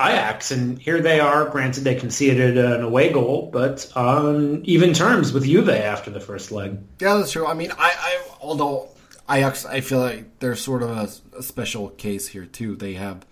Ajax, 0.01 0.51
and 0.53 0.79
here 0.79 1.01
they 1.01 1.19
are. 1.19 1.47
Granted, 1.47 1.83
they 1.83 1.97
conceded 1.97 2.57
an 2.57 2.83
away 2.83 3.13
goal, 3.13 3.51
but 3.53 3.91
on 3.97 4.65
even 4.65 4.95
terms 4.95 5.33
with 5.33 5.45
Juve 5.45 5.69
after 5.69 6.11
the 6.11 6.21
first 6.21 6.53
leg. 6.53 6.79
Yeah, 7.01 7.17
that's 7.17 7.33
true. 7.33 7.47
I 7.47 7.55
mean, 7.55 7.73
I, 7.73 7.77
I 7.79 8.23
although 8.41 8.89
Ajax, 9.29 9.65
I 9.67 9.81
feel 9.81 9.99
like 9.99 10.39
they're 10.39 10.57
sort 10.57 10.83
of 10.83 10.91
a, 10.91 11.39
a 11.39 11.43
special 11.43 11.91
case 11.91 12.29
here 12.29 12.47
too. 12.47 12.77
They 12.77 12.95
have 12.95 13.27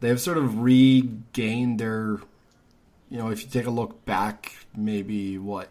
they 0.00 0.08
have 0.08 0.20
sort 0.20 0.38
of 0.38 0.60
regained 0.60 1.80
their, 1.80 2.20
you 3.10 3.18
know, 3.18 3.30
if 3.30 3.42
you 3.42 3.50
take 3.50 3.66
a 3.66 3.70
look 3.70 4.04
back, 4.04 4.52
maybe 4.76 5.36
what, 5.36 5.68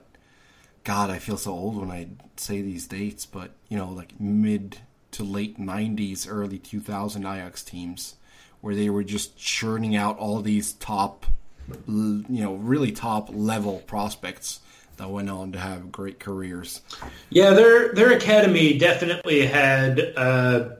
God, 0.83 1.09
I 1.09 1.19
feel 1.19 1.37
so 1.37 1.51
old 1.51 1.77
when 1.77 1.91
I 1.91 2.07
say 2.35 2.61
these 2.61 2.87
dates, 2.87 3.25
but 3.25 3.51
you 3.69 3.77
know, 3.77 3.89
like 3.89 4.19
mid 4.19 4.79
to 5.11 5.23
late 5.23 5.57
'90s, 5.59 6.27
early 6.29 6.59
2000 6.59 7.25
Ajax 7.25 7.63
teams, 7.63 8.15
where 8.61 8.75
they 8.75 8.89
were 8.89 9.03
just 9.03 9.37
churning 9.37 9.95
out 9.95 10.17
all 10.17 10.41
these 10.41 10.73
top, 10.73 11.25
you 11.87 12.25
know, 12.27 12.55
really 12.55 12.91
top 12.91 13.29
level 13.31 13.79
prospects 13.87 14.59
that 14.97 15.09
went 15.09 15.29
on 15.29 15.51
to 15.51 15.59
have 15.59 15.91
great 15.91 16.19
careers. 16.19 16.81
Yeah, 17.29 17.51
their 17.51 17.93
their 17.93 18.11
academy 18.11 18.77
definitely 18.77 19.45
had 19.45 19.99
a 19.99 20.77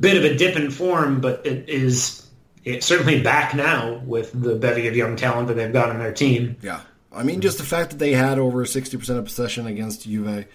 bit 0.00 0.16
of 0.16 0.24
a 0.24 0.34
dip 0.36 0.56
in 0.56 0.70
form, 0.70 1.20
but 1.20 1.44
it 1.46 1.68
is 1.68 2.26
it's 2.64 2.86
certainly 2.86 3.22
back 3.22 3.54
now 3.54 4.02
with 4.06 4.32
the 4.32 4.54
bevy 4.54 4.88
of 4.88 4.96
young 4.96 5.16
talent 5.16 5.48
that 5.48 5.54
they've 5.54 5.72
got 5.72 5.90
on 5.90 5.98
their 5.98 6.12
team. 6.12 6.56
Yeah, 6.62 6.80
I 7.12 7.22
mean, 7.22 7.40
just 7.40 7.58
the 7.58 7.64
fact 7.64 7.90
that 7.90 7.98
they 7.98 8.12
had 8.12 8.38
over 8.38 8.64
sixty 8.64 8.96
percent 8.96 9.18
of 9.18 9.26
possession 9.26 9.66
against 9.66 10.04
Juve. 10.04 10.46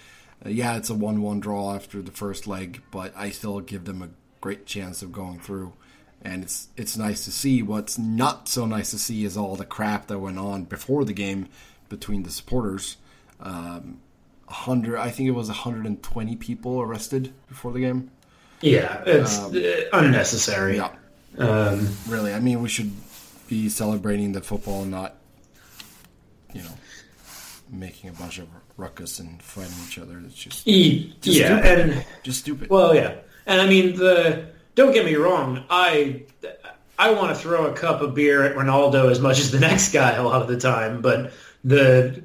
Uh, 0.43 0.49
yeah, 0.49 0.75
it's 0.75 0.89
a 0.89 0.93
one-one 0.93 1.39
draw 1.39 1.73
after 1.73 2.01
the 2.01 2.11
first 2.11 2.47
leg, 2.47 2.81
but 2.91 3.13
I 3.15 3.29
still 3.29 3.59
give 3.61 3.85
them 3.85 4.01
a 4.01 4.09
great 4.41 4.65
chance 4.65 5.01
of 5.01 5.11
going 5.11 5.39
through. 5.39 5.73
And 6.23 6.43
it's 6.43 6.69
it's 6.77 6.97
nice 6.97 7.25
to 7.25 7.31
see. 7.31 7.61
What's 7.61 7.97
not 7.97 8.47
so 8.47 8.65
nice 8.65 8.91
to 8.91 8.97
see 8.97 9.25
is 9.25 9.35
all 9.35 9.55
the 9.55 9.65
crap 9.65 10.07
that 10.07 10.19
went 10.19 10.39
on 10.39 10.63
before 10.63 11.03
the 11.03 11.13
game 11.13 11.49
between 11.89 12.23
the 12.23 12.31
supporters. 12.31 12.97
Um, 13.41 13.99
hundred, 14.47 14.97
I 14.97 15.09
think 15.09 15.27
it 15.27 15.33
was 15.33 15.47
120 15.47 16.35
people 16.37 16.81
arrested 16.81 17.33
before 17.47 17.71
the 17.71 17.79
game. 17.79 18.11
Yeah, 18.61 19.03
it's 19.05 19.39
um, 19.39 19.53
unnecessary. 19.91 20.77
Yeah, 20.77 20.91
um, 21.37 21.89
really. 22.07 22.33
I 22.33 22.39
mean, 22.39 22.61
we 22.61 22.69
should 22.69 22.91
be 23.49 23.67
celebrating 23.67 24.31
the 24.31 24.41
football, 24.41 24.85
not 24.85 25.15
you 26.53 26.61
know 26.61 26.71
making 27.69 28.09
a 28.09 28.13
bunch 28.13 28.39
of 28.39 28.47
ruckus 28.77 29.19
and 29.19 29.41
fighting 29.41 29.73
each 29.85 29.99
other. 29.99 30.21
It's 30.25 30.35
just, 30.35 30.65
just 30.65 31.37
yeah, 31.37 31.59
stupid. 31.59 31.79
and 31.89 32.05
just 32.23 32.39
stupid. 32.39 32.69
Well, 32.69 32.95
yeah, 32.95 33.15
and 33.45 33.61
I 33.61 33.67
mean 33.67 33.95
the. 33.95 34.53
Don't 34.75 34.93
get 34.93 35.05
me 35.05 35.15
wrong. 35.15 35.63
I 35.69 36.23
I 36.97 37.11
want 37.11 37.29
to 37.29 37.35
throw 37.35 37.67
a 37.67 37.73
cup 37.73 38.01
of 38.01 38.15
beer 38.15 38.43
at 38.43 38.55
Ronaldo 38.55 39.11
as 39.11 39.19
much 39.19 39.39
as 39.39 39.51
the 39.51 39.59
next 39.59 39.91
guy 39.91 40.13
a 40.13 40.23
lot 40.23 40.41
of 40.41 40.47
the 40.47 40.59
time, 40.59 41.01
but 41.01 41.33
the 41.63 42.23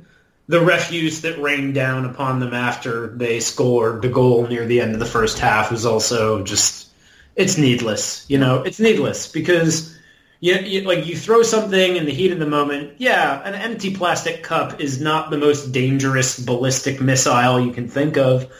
the 0.49 0.61
refuse 0.61 1.21
that 1.23 1.40
rained 1.40 1.75
down 1.75 2.07
upon 2.07 2.40
them 2.40 2.55
after 2.55 3.09
they 3.09 3.38
scored 3.38 4.00
the 4.00 4.09
goal 4.09 4.47
near 4.47 4.67
the 4.67 4.81
end 4.81 4.95
of 4.95 4.99
the 4.99 5.07
first 5.07 5.38
half 5.38 5.71
was 5.71 5.85
also 5.85 6.43
just 6.43 6.88
it's 7.37 7.59
needless. 7.59 8.25
You 8.28 8.38
know, 8.38 8.62
it's 8.62 8.81
needless 8.81 9.31
because 9.31 9.97
you, 10.40 10.55
you, 10.55 10.81
like 10.83 11.07
you 11.07 11.17
throw 11.17 11.43
something 11.43 11.97
in 11.97 12.07
the 12.07 12.12
heat 12.12 12.33
of 12.33 12.38
the 12.38 12.47
moment. 12.47 12.95
Yeah, 12.99 13.43
an 13.43 13.55
empty 13.55 13.95
plastic 13.95 14.43
cup 14.43 14.81
is 14.81 15.00
not 15.00 15.31
the 15.31 15.38
most 15.38 15.73
dangerous 15.73 16.38
ballistic 16.38 17.00
missile 17.00 17.61
you 17.61 17.73
can 17.73 17.88
think 17.88 18.17
of, 18.17 18.52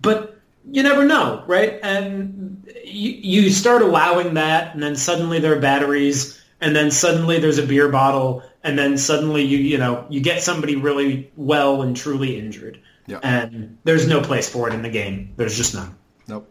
but 0.00 0.39
you 0.70 0.82
never 0.82 1.04
know, 1.04 1.44
right? 1.46 1.78
And 1.82 2.70
you, 2.84 3.10
you 3.10 3.50
start 3.50 3.82
allowing 3.82 4.34
that, 4.34 4.74
and 4.74 4.82
then 4.82 4.96
suddenly 4.96 5.40
there 5.40 5.56
are 5.56 5.60
batteries, 5.60 6.40
and 6.60 6.74
then 6.74 6.90
suddenly 6.90 7.40
there's 7.40 7.58
a 7.58 7.66
beer 7.66 7.88
bottle, 7.88 8.42
and 8.62 8.78
then 8.78 8.96
suddenly 8.96 9.42
you 9.42 9.58
you 9.58 9.78
know 9.78 10.06
you 10.08 10.20
get 10.20 10.42
somebody 10.42 10.76
really 10.76 11.30
well 11.36 11.82
and 11.82 11.96
truly 11.96 12.38
injured, 12.38 12.80
yeah. 13.06 13.18
and 13.22 13.78
there's 13.84 14.06
no 14.06 14.20
place 14.20 14.48
for 14.48 14.68
it 14.68 14.74
in 14.74 14.82
the 14.82 14.90
game. 14.90 15.32
There's 15.36 15.56
just 15.56 15.74
none. 15.74 15.96
Nope. 16.28 16.50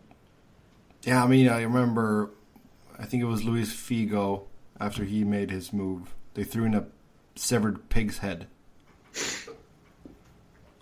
Yeah, 1.04 1.24
I 1.24 1.28
mean, 1.28 1.48
I 1.48 1.62
remember, 1.62 2.32
I 2.98 3.06
think 3.06 3.24
it 3.24 3.28
was 3.28 3.44
Luis 3.44 3.74
Figo 3.74 4.44
after 4.80 5.06
he 5.06 5.24
made 5.24 5.50
his 5.50 5.72
move. 5.72 6.14
They 6.34 6.44
threw 6.44 6.66
in 6.66 6.76
a 6.76 6.86
severed 7.36 7.90
pig's 7.90 8.18
head. 8.18 8.48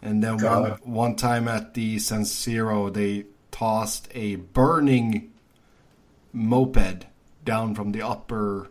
And 0.02 0.24
then 0.24 0.38
one, 0.38 0.72
one 0.84 1.16
time 1.16 1.48
at 1.48 1.74
the 1.74 2.00
San 2.00 2.22
Siro, 2.22 2.94
they 2.94 3.26
tossed 3.52 4.08
a 4.14 4.36
burning 4.36 5.32
moped 6.32 7.06
down 7.44 7.74
from 7.74 7.92
the 7.92 8.02
upper 8.04 8.70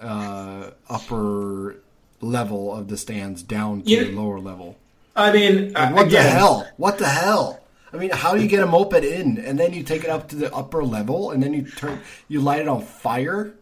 uh, 0.00 0.70
upper 0.88 1.76
level 2.20 2.74
of 2.74 2.88
the 2.88 2.96
stands 2.96 3.42
down 3.42 3.82
to 3.82 4.04
the 4.04 4.12
lower 4.12 4.38
level. 4.38 4.76
I 5.16 5.32
mean, 5.32 5.72
like, 5.72 5.94
what 5.94 6.06
again, 6.06 6.24
the 6.24 6.30
hell? 6.30 6.68
What 6.76 6.98
the 6.98 7.08
hell? 7.08 7.60
I 7.92 7.96
mean, 7.96 8.10
how 8.10 8.34
do 8.34 8.42
you 8.42 8.48
get 8.48 8.62
a 8.62 8.66
moped 8.66 9.02
in 9.02 9.38
and 9.38 9.58
then 9.58 9.72
you 9.72 9.82
take 9.82 10.04
it 10.04 10.10
up 10.10 10.28
to 10.28 10.36
the 10.36 10.54
upper 10.54 10.84
level 10.84 11.30
and 11.30 11.42
then 11.42 11.54
you 11.54 11.62
turn 11.62 12.00
you 12.28 12.40
light 12.40 12.60
it 12.60 12.68
on 12.68 12.82
fire? 12.82 13.54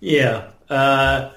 Yeah. 0.00 0.48
Uh, 0.70 1.30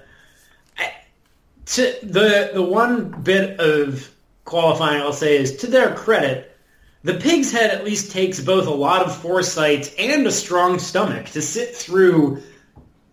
to 1.72 1.96
the 2.04 2.52
the 2.54 2.62
one 2.62 3.10
bit 3.10 3.60
of 3.60 4.10
qualifying 4.46 5.02
I'll 5.02 5.14
say 5.14 5.38
is 5.38 5.58
to 5.58 5.68
their 5.68 5.96
credit, 5.96 6.58
the 7.04 7.14
pig's 7.16 7.52
head 7.52 7.72
at 7.72 7.86
least 7.86 8.12
takes 8.12 8.40
both 8.40 8.68
a 8.68 8.72
lot 8.72 9.06
of 9.06 9.16
foresight 9.16 9.94
and 9.98 10.28
a 10.28 10.32
strong 10.32 10.80
stomach 10.80 11.28
to 11.28 11.42
sit 11.42 11.76
through 11.76 12.44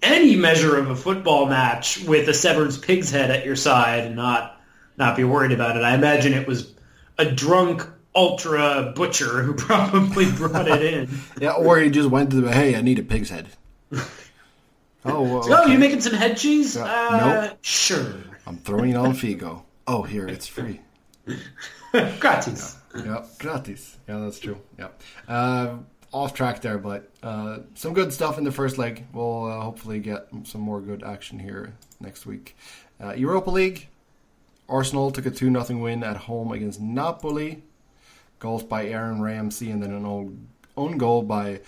any 0.02 0.36
measure 0.36 0.76
of 0.76 0.90
a 0.90 0.96
football 0.96 1.46
match 1.46 2.02
with 2.04 2.28
a 2.28 2.34
severed 2.34 2.76
pig's 2.82 3.10
head 3.10 3.30
at 3.30 3.44
your 3.44 3.56
side 3.56 4.04
and 4.04 4.16
not 4.16 4.60
not 4.96 5.16
be 5.16 5.24
worried 5.24 5.52
about 5.52 5.76
it. 5.76 5.84
I 5.84 5.94
imagine 5.94 6.32
it 6.34 6.48
was 6.48 6.72
a 7.16 7.30
drunk 7.30 7.86
ultra 8.14 8.92
butcher 8.96 9.42
who 9.42 9.54
probably 9.54 10.30
brought 10.32 10.66
it 10.66 10.82
in. 10.82 11.20
yeah, 11.40 11.52
or 11.52 11.78
he 11.78 11.90
just 11.90 12.10
went 12.10 12.30
to 12.30 12.40
the 12.40 12.52
hey, 12.52 12.74
I 12.74 12.80
need 12.80 12.98
a 12.98 13.04
pig's 13.04 13.30
head. 13.30 13.48
oh, 13.92 15.38
okay. 15.38 15.52
oh, 15.52 15.66
you 15.66 15.78
making 15.78 16.00
some 16.00 16.14
head 16.14 16.36
cheese? 16.36 16.76
Uh, 16.76 16.84
uh, 16.84 17.46
nope. 17.46 17.58
Sure. 17.62 18.14
I'm 18.49 18.57
throwing 18.57 18.93
it 18.93 18.97
on 18.97 19.12
Figo. 19.12 19.62
Oh, 19.87 20.02
here 20.05 20.26
it's 20.26 20.47
free. 20.47 20.81
gratis. 21.93 22.78
Yeah. 22.97 23.05
yeah, 23.05 23.25
gratis. 23.38 23.99
Yeah, 24.09 24.21
that's 24.21 24.38
true. 24.38 24.59
Yeah. 24.78 24.88
Uh, 25.28 25.76
off 26.14 26.33
track 26.33 26.62
there, 26.62 26.78
but 26.78 27.11
uh, 27.23 27.59
some 27.75 27.93
good 27.93 28.11
stuff 28.11 28.38
in 28.38 28.45
the 28.45 28.50
first 28.50 28.78
leg. 28.78 29.05
We'll 29.12 29.45
uh, 29.45 29.61
hopefully 29.61 30.00
get 30.00 30.28
some 30.45 30.62
more 30.62 30.81
good 30.81 31.02
action 31.02 31.38
here 31.38 31.75
next 32.00 32.25
week. 32.25 32.57
Uh, 32.99 33.12
Europa 33.12 33.50
League. 33.50 33.88
Arsenal 34.67 35.11
took 35.11 35.26
a 35.26 35.31
2 35.31 35.52
0 35.52 35.78
win 35.78 36.02
at 36.02 36.17
home 36.17 36.50
against 36.50 36.81
Napoli. 36.81 37.62
Goals 38.38 38.62
by 38.62 38.87
Aaron 38.87 39.21
Ramsey 39.21 39.71
and 39.71 39.83
then 39.83 39.93
an 39.93 40.07
own, 40.07 40.49
own 40.75 40.97
goal 40.97 41.23
by 41.23 41.61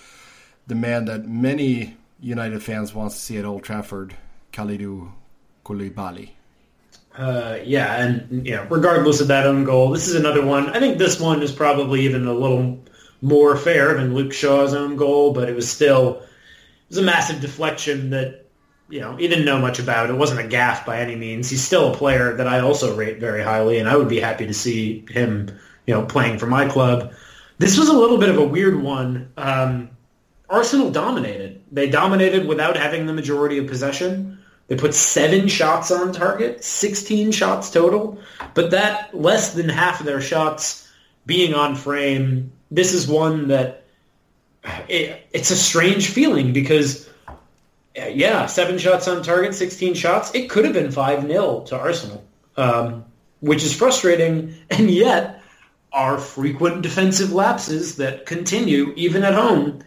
the 0.66 0.74
man 0.74 1.04
that 1.06 1.28
many 1.28 1.98
United 2.20 2.62
fans 2.62 2.94
want 2.94 3.10
to 3.10 3.18
see 3.18 3.36
at 3.36 3.44
Old 3.44 3.64
Trafford, 3.64 4.16
Kalidou 4.50 5.12
Koulibaly. 5.62 6.30
Uh, 7.16 7.58
yeah, 7.64 8.02
and 8.02 8.46
you 8.46 8.54
know, 8.54 8.66
regardless 8.70 9.20
of 9.20 9.28
that 9.28 9.46
own 9.46 9.64
goal, 9.64 9.90
this 9.90 10.08
is 10.08 10.14
another 10.14 10.44
one. 10.44 10.70
I 10.70 10.78
think 10.78 10.98
this 10.98 11.18
one 11.18 11.42
is 11.42 11.52
probably 11.52 12.02
even 12.02 12.26
a 12.26 12.32
little 12.32 12.82
more 13.20 13.56
fair 13.56 13.94
than 13.94 14.14
Luke 14.14 14.32
Shaw's 14.32 14.74
own 14.74 14.96
goal, 14.96 15.32
but 15.32 15.48
it 15.48 15.54
was 15.54 15.70
still 15.70 16.20
it 16.20 16.88
was 16.88 16.98
a 16.98 17.02
massive 17.02 17.40
deflection 17.40 18.10
that 18.10 18.46
you 18.88 19.00
know 19.00 19.16
he 19.16 19.28
didn't 19.28 19.44
know 19.44 19.58
much 19.58 19.78
about. 19.78 20.10
It 20.10 20.16
wasn't 20.16 20.40
a 20.40 20.56
gaffe 20.56 20.86
by 20.86 21.00
any 21.00 21.16
means. 21.16 21.50
He's 21.50 21.62
still 21.62 21.92
a 21.92 21.96
player 21.96 22.36
that 22.36 22.46
I 22.46 22.60
also 22.60 22.94
rate 22.94 23.18
very 23.18 23.42
highly, 23.42 23.78
and 23.78 23.88
I 23.88 23.96
would 23.96 24.08
be 24.08 24.20
happy 24.20 24.46
to 24.46 24.54
see 24.54 25.04
him 25.10 25.58
you 25.86 25.94
know 25.94 26.04
playing 26.06 26.38
for 26.38 26.46
my 26.46 26.68
club. 26.68 27.12
This 27.58 27.76
was 27.76 27.88
a 27.88 27.98
little 27.98 28.18
bit 28.18 28.30
of 28.30 28.38
a 28.38 28.44
weird 28.44 28.80
one. 28.80 29.32
Um, 29.36 29.90
Arsenal 30.48 30.90
dominated. 30.90 31.62
They 31.70 31.90
dominated 31.90 32.46
without 32.46 32.76
having 32.76 33.06
the 33.06 33.12
majority 33.12 33.58
of 33.58 33.66
possession. 33.66 34.39
They 34.70 34.76
put 34.76 34.94
seven 34.94 35.48
shots 35.48 35.90
on 35.90 36.14
target, 36.14 36.64
16 36.64 37.32
shots 37.32 37.70
total, 37.70 38.18
but 38.54 38.70
that 38.70 39.12
less 39.12 39.52
than 39.52 39.68
half 39.68 40.00
of 40.00 40.06
their 40.06 40.22
shots 40.22 40.88
being 41.26 41.52
on 41.52 41.76
frame 41.76 42.52
this 42.70 42.94
is 42.94 43.08
one 43.08 43.48
that 43.48 43.84
it, 44.88 45.26
it's 45.32 45.50
a 45.50 45.56
strange 45.56 46.08
feeling 46.08 46.52
because 46.52 47.08
yeah, 47.94 48.46
seven 48.46 48.78
shots 48.78 49.08
on 49.08 49.22
target, 49.22 49.54
16 49.54 49.94
shots. 49.94 50.34
It 50.34 50.48
could 50.48 50.64
have 50.64 50.72
been 50.74 50.88
5-0 50.88 51.66
to 51.66 51.78
Arsenal, 51.78 52.24
um, 52.56 53.04
which 53.40 53.64
is 53.64 53.74
frustrating. 53.74 54.54
And 54.70 54.90
yet, 54.90 55.42
our 55.92 56.18
frequent 56.18 56.82
defensive 56.82 57.32
lapses 57.32 57.96
that 57.96 58.24
continue 58.24 58.92
even 58.96 59.24
at 59.24 59.34
home, 59.34 59.80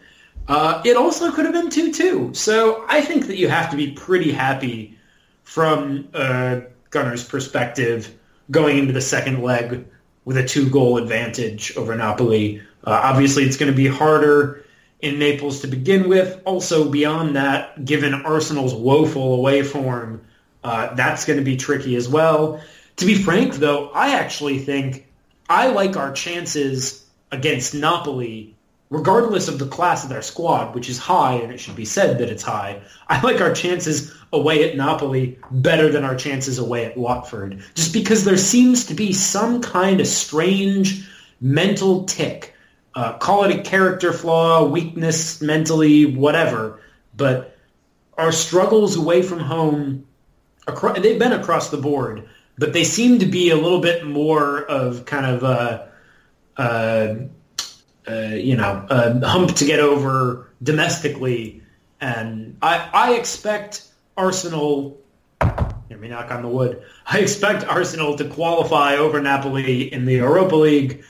uh, 0.48 0.82
it 0.84 0.96
also 0.96 1.32
could 1.32 1.44
have 1.46 1.54
been 1.54 1.68
2-2. 1.68 2.36
So 2.36 2.84
I 2.88 3.00
think 3.00 3.26
that 3.28 3.36
you 3.36 3.48
have 3.48 3.70
to 3.70 3.76
be 3.76 3.92
pretty 3.92 4.32
happy 4.32 4.98
from 5.42 6.08
uh, 6.14 6.60
Gunner's 6.90 7.24
perspective 7.24 8.14
going 8.50 8.78
into 8.78 8.92
the 8.92 9.00
second 9.00 9.42
leg 9.42 9.86
with 10.24 10.36
a 10.36 10.44
two-goal 10.44 10.98
advantage 10.98 11.76
over 11.76 11.94
Napoli. 11.94 12.60
Uh, 12.84 13.00
obviously, 13.04 13.44
it's 13.44 13.56
going 13.56 13.70
to 13.70 13.76
be 13.76 13.86
harder 13.86 14.64
in 15.00 15.18
Naples 15.18 15.60
to 15.60 15.66
begin 15.66 16.08
with. 16.08 16.40
Also, 16.44 16.88
beyond 16.90 17.36
that, 17.36 17.84
given 17.84 18.14
Arsenal's 18.14 18.74
woeful 18.74 19.34
away 19.34 19.62
form, 19.62 20.22
uh, 20.62 20.94
that's 20.94 21.24
going 21.26 21.38
to 21.38 21.44
be 21.44 21.56
tricky 21.56 21.96
as 21.96 22.08
well. 22.08 22.60
To 22.96 23.06
be 23.06 23.14
frank, 23.14 23.54
though, 23.54 23.90
I 23.90 24.14
actually 24.14 24.58
think 24.58 25.06
I 25.48 25.68
like 25.68 25.96
our 25.96 26.12
chances 26.12 27.04
against 27.30 27.74
Napoli, 27.74 28.53
regardless 28.94 29.48
of 29.48 29.58
the 29.58 29.66
class 29.66 30.04
of 30.04 30.10
their 30.10 30.22
squad, 30.22 30.74
which 30.74 30.88
is 30.88 30.98
high, 30.98 31.34
and 31.34 31.52
it 31.52 31.58
should 31.58 31.76
be 31.76 31.84
said 31.84 32.18
that 32.18 32.30
it's 32.30 32.42
high. 32.42 32.80
I 33.08 33.20
like 33.22 33.40
our 33.40 33.52
chances 33.52 34.14
away 34.32 34.68
at 34.68 34.76
Napoli 34.76 35.38
better 35.50 35.90
than 35.90 36.04
our 36.04 36.16
chances 36.16 36.58
away 36.58 36.84
at 36.84 36.96
Watford, 36.96 37.62
just 37.74 37.92
because 37.92 38.24
there 38.24 38.36
seems 38.36 38.86
to 38.86 38.94
be 38.94 39.12
some 39.12 39.60
kind 39.60 40.00
of 40.00 40.06
strange 40.06 41.08
mental 41.40 42.04
tick 42.04 42.54
uh, 42.94 43.18
call 43.18 43.44
it 43.44 43.58
a 43.58 43.62
character 43.62 44.12
flaw, 44.12 44.64
weakness 44.64 45.40
mentally, 45.42 46.06
whatever. 46.06 46.80
But 47.16 47.56
our 48.16 48.32
struggles 48.32 48.96
away 48.96 49.22
from 49.22 49.40
home, 49.40 50.06
across, 50.66 51.00
they've 51.00 51.18
been 51.18 51.32
across 51.32 51.70
the 51.70 51.76
board. 51.76 52.28
but 52.56 52.72
they 52.72 52.84
seem 52.84 53.18
to 53.18 53.26
be 53.26 53.50
a 53.50 53.56
little 53.56 53.80
bit 53.80 54.06
more 54.06 54.62
of 54.62 55.04
kind 55.06 55.26
of 55.26 55.42
a, 55.42 55.88
a, 56.56 57.16
a 58.06 58.38
you 58.38 58.56
know 58.56 58.86
a 58.88 59.26
hump 59.26 59.56
to 59.56 59.64
get 59.64 59.80
over 59.80 60.50
domestically, 60.62 61.62
and 62.00 62.56
I 62.62 62.88
I 62.92 63.14
expect 63.14 63.86
Arsenal. 64.16 65.00
Let 65.40 66.00
me 66.00 66.08
knock 66.08 66.30
on 66.30 66.42
the 66.42 66.48
wood. 66.48 66.82
I 67.06 67.20
expect 67.20 67.64
Arsenal 67.64 68.16
to 68.16 68.24
qualify 68.28 68.96
over 68.96 69.20
Napoli 69.20 69.92
in 69.92 70.06
the 70.06 70.14
Europa 70.14 70.56
League. 70.56 71.04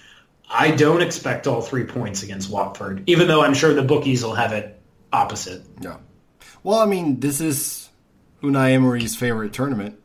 I 0.49 0.73
don't 0.73 1.01
expect 1.01 1.47
all 1.47 1.63
three 1.63 1.85
points 1.85 2.23
against 2.23 2.51
Watford, 2.51 3.03
even 3.07 3.29
though 3.29 3.43
I'm 3.43 3.55
sure 3.55 3.73
the 3.73 3.83
bookies 3.83 4.23
will 4.23 4.35
have 4.35 4.53
it 4.53 4.79
opposite. 5.13 5.63
Yeah. 5.81 5.99
Well, 6.63 6.79
I 6.79 6.87
mean, 6.87 7.21
this 7.21 7.41
is 7.41 7.89
Unai 8.43 8.73
Emery's 8.73 9.17
favorite 9.17 9.53
tournament. 9.53 9.99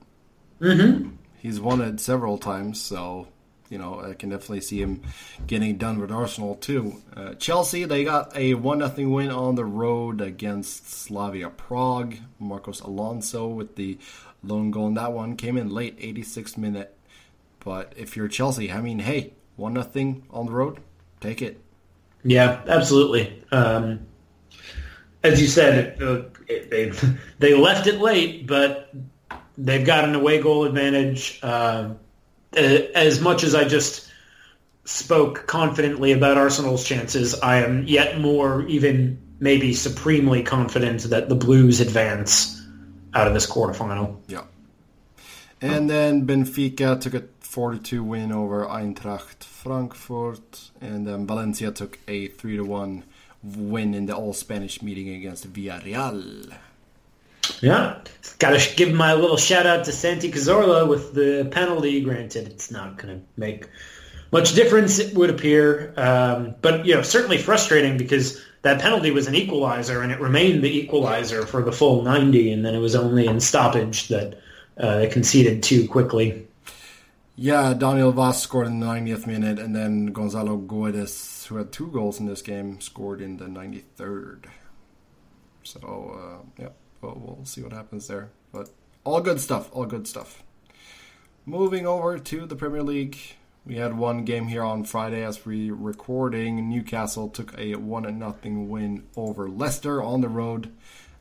Mm-hmm. 0.61 1.09
He's 1.37 1.59
won 1.59 1.81
it 1.81 1.99
several 1.99 2.37
times, 2.37 2.81
so 2.81 3.27
you 3.69 3.77
know 3.77 3.99
I 3.99 4.13
can 4.13 4.29
definitely 4.29 4.61
see 4.61 4.81
him 4.81 5.01
getting 5.47 5.77
done 5.77 5.99
with 5.99 6.11
Arsenal 6.11 6.55
too. 6.55 7.01
Uh, 7.15 7.33
Chelsea 7.35 7.85
they 7.85 8.03
got 8.03 8.35
a 8.35 8.55
one 8.55 8.79
nothing 8.79 9.11
win 9.11 9.29
on 9.29 9.55
the 9.55 9.65
road 9.65 10.21
against 10.21 10.89
Slavia 10.89 11.49
Prague. 11.49 12.15
Marcos 12.39 12.81
Alonso 12.81 13.47
with 13.47 13.75
the 13.75 13.97
lone 14.43 14.71
goal 14.71 14.87
in 14.87 14.93
that 14.95 15.13
one 15.13 15.35
came 15.35 15.57
in 15.57 15.69
late, 15.69 15.97
86 15.99 16.57
minute. 16.57 16.95
But 17.59 17.93
if 17.97 18.15
you're 18.15 18.27
Chelsea, 18.27 18.71
I 18.71 18.81
mean, 18.81 18.99
hey, 18.99 19.33
one 19.55 19.73
nothing 19.73 20.23
on 20.29 20.45
the 20.45 20.53
road, 20.53 20.79
take 21.19 21.41
it. 21.41 21.61
Yeah, 22.23 22.61
absolutely. 22.67 23.43
Um, 23.51 24.07
as 25.23 25.41
you 25.41 25.47
said, 25.47 26.01
uh, 26.01 26.23
they 26.47 26.91
they 27.39 27.53
left 27.53 27.87
it 27.87 27.99
late, 27.99 28.47
but 28.47 28.93
they've 29.57 29.85
got 29.85 30.05
an 30.05 30.15
away 30.15 30.41
goal 30.41 30.65
advantage. 30.65 31.39
Uh, 31.43 31.91
Uh, 32.55 32.61
as 32.95 33.21
much 33.21 33.43
as 33.43 33.53
I 33.53 33.67
just 33.67 34.09
spoke 34.85 35.45
confidently 35.45 36.11
about 36.11 36.37
Arsenal's 36.37 36.83
chances, 36.83 37.39
I 37.39 37.57
am 37.57 37.85
yet 37.87 38.19
more, 38.19 38.63
even 38.67 39.19
maybe 39.39 39.73
supremely 39.73 40.43
confident 40.43 41.03
that 41.03 41.29
the 41.29 41.35
Blues 41.35 41.79
advance 41.79 42.61
out 43.13 43.27
of 43.27 43.33
this 43.33 43.49
quarterfinal. 43.49 44.17
Yeah. 44.27 44.43
And 45.61 45.89
then 45.89 46.25
Benfica 46.25 46.99
took 46.99 47.13
a 47.13 47.21
4-2 47.41 48.01
win 48.01 48.31
over 48.31 48.65
Eintracht 48.65 49.43
Frankfurt, 49.43 50.71
and 50.79 51.05
then 51.05 51.27
Valencia 51.27 51.71
took 51.71 51.99
a 52.07 52.29
3-1 52.29 53.03
win 53.43 53.93
in 53.93 54.05
the 54.05 54.15
all-Spanish 54.15 54.81
meeting 54.81 55.09
against 55.09 55.51
Villarreal. 55.51 56.53
Yeah, 57.61 57.99
got 58.39 58.57
to 58.57 58.75
give 58.75 58.93
my 58.93 59.13
little 59.13 59.37
shout 59.37 59.65
out 59.65 59.85
to 59.85 59.91
Santi 59.91 60.31
Cazorla 60.31 60.87
with 60.87 61.13
the 61.13 61.47
penalty. 61.51 62.01
Granted, 62.01 62.47
it's 62.47 62.71
not 62.71 62.97
going 62.97 63.19
to 63.19 63.25
make 63.37 63.69
much 64.31 64.53
difference, 64.53 64.99
it 64.99 65.15
would 65.15 65.29
appear, 65.29 65.93
um, 65.97 66.55
but 66.61 66.85
you 66.85 66.93
know, 66.93 67.01
certainly 67.01 67.37
frustrating 67.37 67.97
because 67.97 68.43
that 68.61 68.81
penalty 68.81 69.11
was 69.11 69.27
an 69.27 69.35
equalizer, 69.35 70.01
and 70.01 70.11
it 70.11 70.19
remained 70.19 70.63
the 70.63 70.77
equalizer 70.77 71.45
for 71.45 71.63
the 71.63 71.71
full 71.71 72.03
90, 72.03 72.51
and 72.51 72.65
then 72.65 72.75
it 72.75 72.79
was 72.79 72.95
only 72.95 73.25
in 73.25 73.39
stoppage 73.39 74.09
that 74.09 74.39
uh, 74.77 74.97
they 74.97 75.07
conceded 75.07 75.63
too 75.63 75.87
quickly. 75.87 76.45
Yeah, 77.35 77.73
Daniel 77.73 78.11
Wass 78.11 78.43
scored 78.43 78.67
in 78.67 78.81
the 78.81 78.85
90th 78.85 79.25
minute, 79.25 79.59
and 79.59 79.75
then 79.75 80.07
Gonzalo 80.07 80.57
Guedes, 80.57 81.47
who 81.47 81.55
had 81.55 81.71
two 81.71 81.87
goals 81.87 82.19
in 82.19 82.25
this 82.25 82.41
game, 82.41 82.81
scored 82.81 83.21
in 83.21 83.37
the 83.37 83.45
93rd. 83.45 84.45
So, 85.63 86.43
uh, 86.43 86.61
yeah 86.61 86.69
but 87.01 87.19
we'll 87.19 87.45
see 87.45 87.61
what 87.61 87.73
happens 87.73 88.07
there. 88.07 88.29
But 88.51 88.69
all 89.03 89.21
good 89.21 89.39
stuff, 89.39 89.69
all 89.71 89.85
good 89.85 90.07
stuff. 90.07 90.43
Moving 91.45 91.87
over 91.87 92.19
to 92.19 92.45
the 92.45 92.55
Premier 92.55 92.83
League, 92.83 93.17
we 93.65 93.75
had 93.75 93.97
one 93.97 94.25
game 94.25 94.47
here 94.47 94.63
on 94.63 94.83
Friday 94.83 95.23
as 95.23 95.45
we 95.45 95.71
recording. 95.71 96.69
Newcastle 96.69 97.29
took 97.29 97.57
a 97.57 97.75
one 97.75 98.05
and 98.05 98.19
nothing 98.19 98.69
win 98.69 99.03
over 99.15 99.49
Leicester 99.49 100.01
on 100.01 100.21
the 100.21 100.29
road 100.29 100.71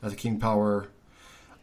at 0.03 0.11
the 0.11 0.17
King 0.17 0.39
Power. 0.39 0.89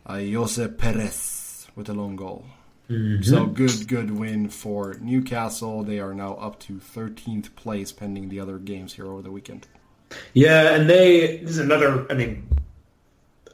Uh, 0.06 0.14
Ayoze 0.14 0.78
Perez 0.78 1.68
with 1.76 1.90
a 1.90 1.94
long 1.94 2.16
goal. 2.16 2.46
Mm-hmm. 2.90 3.24
So 3.24 3.48
good, 3.48 3.88
good 3.88 4.12
win 4.12 4.50
for 4.50 4.96
Newcastle. 5.02 5.82
They 5.84 6.00
are 6.00 6.14
now 6.14 6.36
up 6.36 6.60
to 6.62 6.74
13th 6.74 7.56
place, 7.56 7.92
pending 7.92 8.30
the 8.30 8.40
other 8.40 8.60
games 8.60 8.94
here 8.94 9.08
over 9.08 9.24
the 9.24 9.32
weekend. 9.32 9.68
Yeah, 10.34 10.76
and 10.76 10.88
they 10.88 11.38
this 11.38 11.52
is 11.52 11.58
another. 11.58 12.06
I 12.12 12.14
mean, 12.14 12.48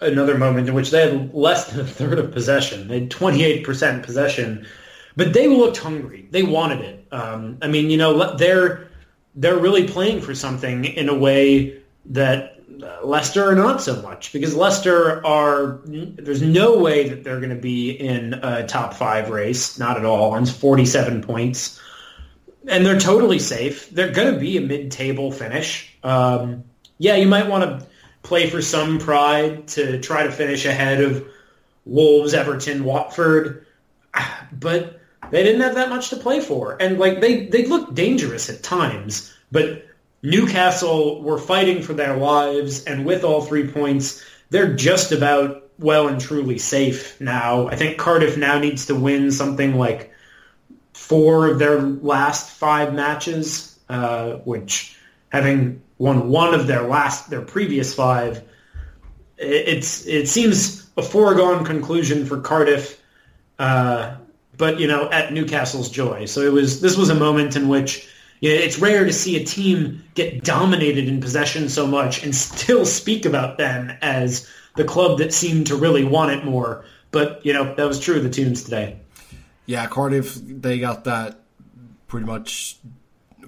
another 0.01 0.37
moment 0.37 0.67
in 0.67 0.73
which 0.73 0.91
they 0.91 1.09
had 1.09 1.33
less 1.33 1.71
than 1.71 1.81
a 1.81 1.87
third 1.87 2.19
of 2.19 2.31
possession. 2.31 2.87
They 2.87 3.01
had 3.01 3.09
28% 3.11 4.03
possession, 4.03 4.65
but 5.15 5.33
they 5.33 5.47
looked 5.47 5.77
hungry. 5.77 6.27
They 6.31 6.43
wanted 6.43 6.81
it. 6.81 7.07
Um, 7.11 7.57
I 7.61 7.67
mean, 7.67 7.89
you 7.89 7.97
know, 7.97 8.35
they're 8.35 8.89
they're 9.35 9.57
really 9.57 9.87
playing 9.87 10.21
for 10.21 10.35
something 10.35 10.83
in 10.83 11.07
a 11.07 11.13
way 11.13 11.79
that 12.07 12.57
uh, 12.83 13.05
Leicester 13.05 13.49
are 13.49 13.55
not 13.55 13.81
so 13.81 14.01
much 14.01 14.33
because 14.33 14.55
Leicester 14.55 15.25
are 15.25 15.79
there's 15.85 16.41
no 16.41 16.77
way 16.77 17.07
that 17.09 17.23
they're 17.23 17.39
going 17.39 17.55
to 17.55 17.61
be 17.61 17.91
in 17.91 18.33
a 18.33 18.65
top 18.65 18.93
five 18.93 19.29
race, 19.29 19.77
not 19.77 19.97
at 19.97 20.05
all. 20.05 20.31
On 20.31 20.45
47 20.45 21.21
points, 21.21 21.79
and 22.67 22.85
they're 22.85 22.99
totally 22.99 23.39
safe. 23.39 23.89
They're 23.91 24.11
going 24.11 24.33
to 24.33 24.39
be 24.39 24.57
a 24.57 24.61
mid-table 24.61 25.31
finish. 25.31 25.95
Um, 26.03 26.63
yeah, 26.97 27.15
you 27.15 27.27
might 27.27 27.47
want 27.47 27.63
to 27.63 27.87
play 28.23 28.49
for 28.49 28.62
some 28.62 28.99
pride 28.99 29.67
to 29.69 29.99
try 29.99 30.23
to 30.23 30.31
finish 30.31 30.65
ahead 30.65 31.01
of 31.01 31.27
Wolves, 31.86 32.34
Everton, 32.34 32.84
Watford, 32.84 33.65
but 34.51 34.99
they 35.31 35.43
didn't 35.43 35.62
have 35.62 35.75
that 35.75 35.89
much 35.89 36.10
to 36.10 36.17
play 36.17 36.39
for. 36.39 36.77
And 36.79 36.99
like 36.99 37.21
they 37.21 37.45
they 37.47 37.65
looked 37.65 37.95
dangerous 37.95 38.49
at 38.49 38.63
times, 38.63 39.34
but 39.51 39.86
Newcastle 40.23 41.21
were 41.23 41.38
fighting 41.38 41.81
for 41.81 41.93
their 41.93 42.15
lives 42.15 42.84
and 42.84 43.05
with 43.05 43.23
all 43.23 43.41
three 43.41 43.67
points, 43.67 44.23
they're 44.49 44.75
just 44.75 45.12
about 45.12 45.69
well 45.79 46.07
and 46.07 46.21
truly 46.21 46.60
safe 46.60 47.19
now. 47.19 47.67
I 47.67 47.75
think 47.75 47.97
Cardiff 47.97 48.38
now 48.38 48.60
needs 48.60 48.86
to 48.88 48.95
win 48.95 49.31
something 49.31 49.75
like 49.75 50.12
four 50.93 51.47
of 51.47 51.57
their 51.60 51.81
last 51.81 52.51
five 52.51 52.93
matches, 52.93 53.79
uh, 53.89 54.34
which 54.43 54.95
having 55.29 55.81
won 56.01 56.29
one 56.29 56.55
of 56.55 56.65
their 56.65 56.81
last 56.81 57.29
their 57.29 57.41
previous 57.41 57.93
five. 57.93 58.43
It's 59.37 60.05
it 60.07 60.27
seems 60.27 60.89
a 60.97 61.03
foregone 61.03 61.63
conclusion 61.63 62.25
for 62.25 62.41
Cardiff, 62.41 62.99
uh, 63.59 64.15
but 64.57 64.79
you 64.79 64.87
know 64.87 65.09
at 65.11 65.31
Newcastle's 65.31 65.89
joy. 65.89 66.25
So 66.25 66.41
it 66.41 66.51
was 66.51 66.81
this 66.81 66.97
was 66.97 67.09
a 67.09 67.15
moment 67.15 67.55
in 67.55 67.69
which 67.69 68.09
you 68.39 68.49
know, 68.49 68.55
it's 68.55 68.79
rare 68.79 69.05
to 69.05 69.13
see 69.13 69.39
a 69.39 69.45
team 69.45 70.03
get 70.15 70.43
dominated 70.43 71.07
in 71.07 71.21
possession 71.21 71.69
so 71.69 71.85
much 71.85 72.23
and 72.23 72.35
still 72.35 72.83
speak 72.83 73.25
about 73.25 73.59
them 73.59 73.91
as 74.01 74.49
the 74.75 74.83
club 74.83 75.19
that 75.19 75.31
seemed 75.31 75.67
to 75.67 75.75
really 75.75 76.03
want 76.03 76.31
it 76.31 76.43
more. 76.43 76.83
But 77.11 77.45
you 77.45 77.53
know 77.53 77.75
that 77.75 77.87
was 77.87 77.99
true 77.99 78.17
of 78.17 78.23
the 78.23 78.29
Toons 78.31 78.63
today. 78.63 78.99
Yeah, 79.67 79.85
Cardiff 79.85 80.33
they 80.33 80.79
got 80.79 81.03
that 81.03 81.41
pretty 82.07 82.25
much 82.25 82.79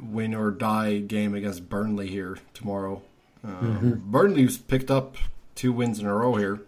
win 0.01 0.33
or 0.33 0.51
die 0.51 0.99
game 0.99 1.33
against 1.33 1.69
Burnley 1.69 2.07
here 2.07 2.37
tomorrow. 2.53 3.01
Uh, 3.43 3.47
mm-hmm. 3.47 4.11
Burnley's 4.11 4.57
picked 4.57 4.89
up 4.89 5.17
two 5.55 5.73
wins 5.73 5.99
in 5.99 6.05
a 6.05 6.13
row 6.13 6.35
here 6.35 6.61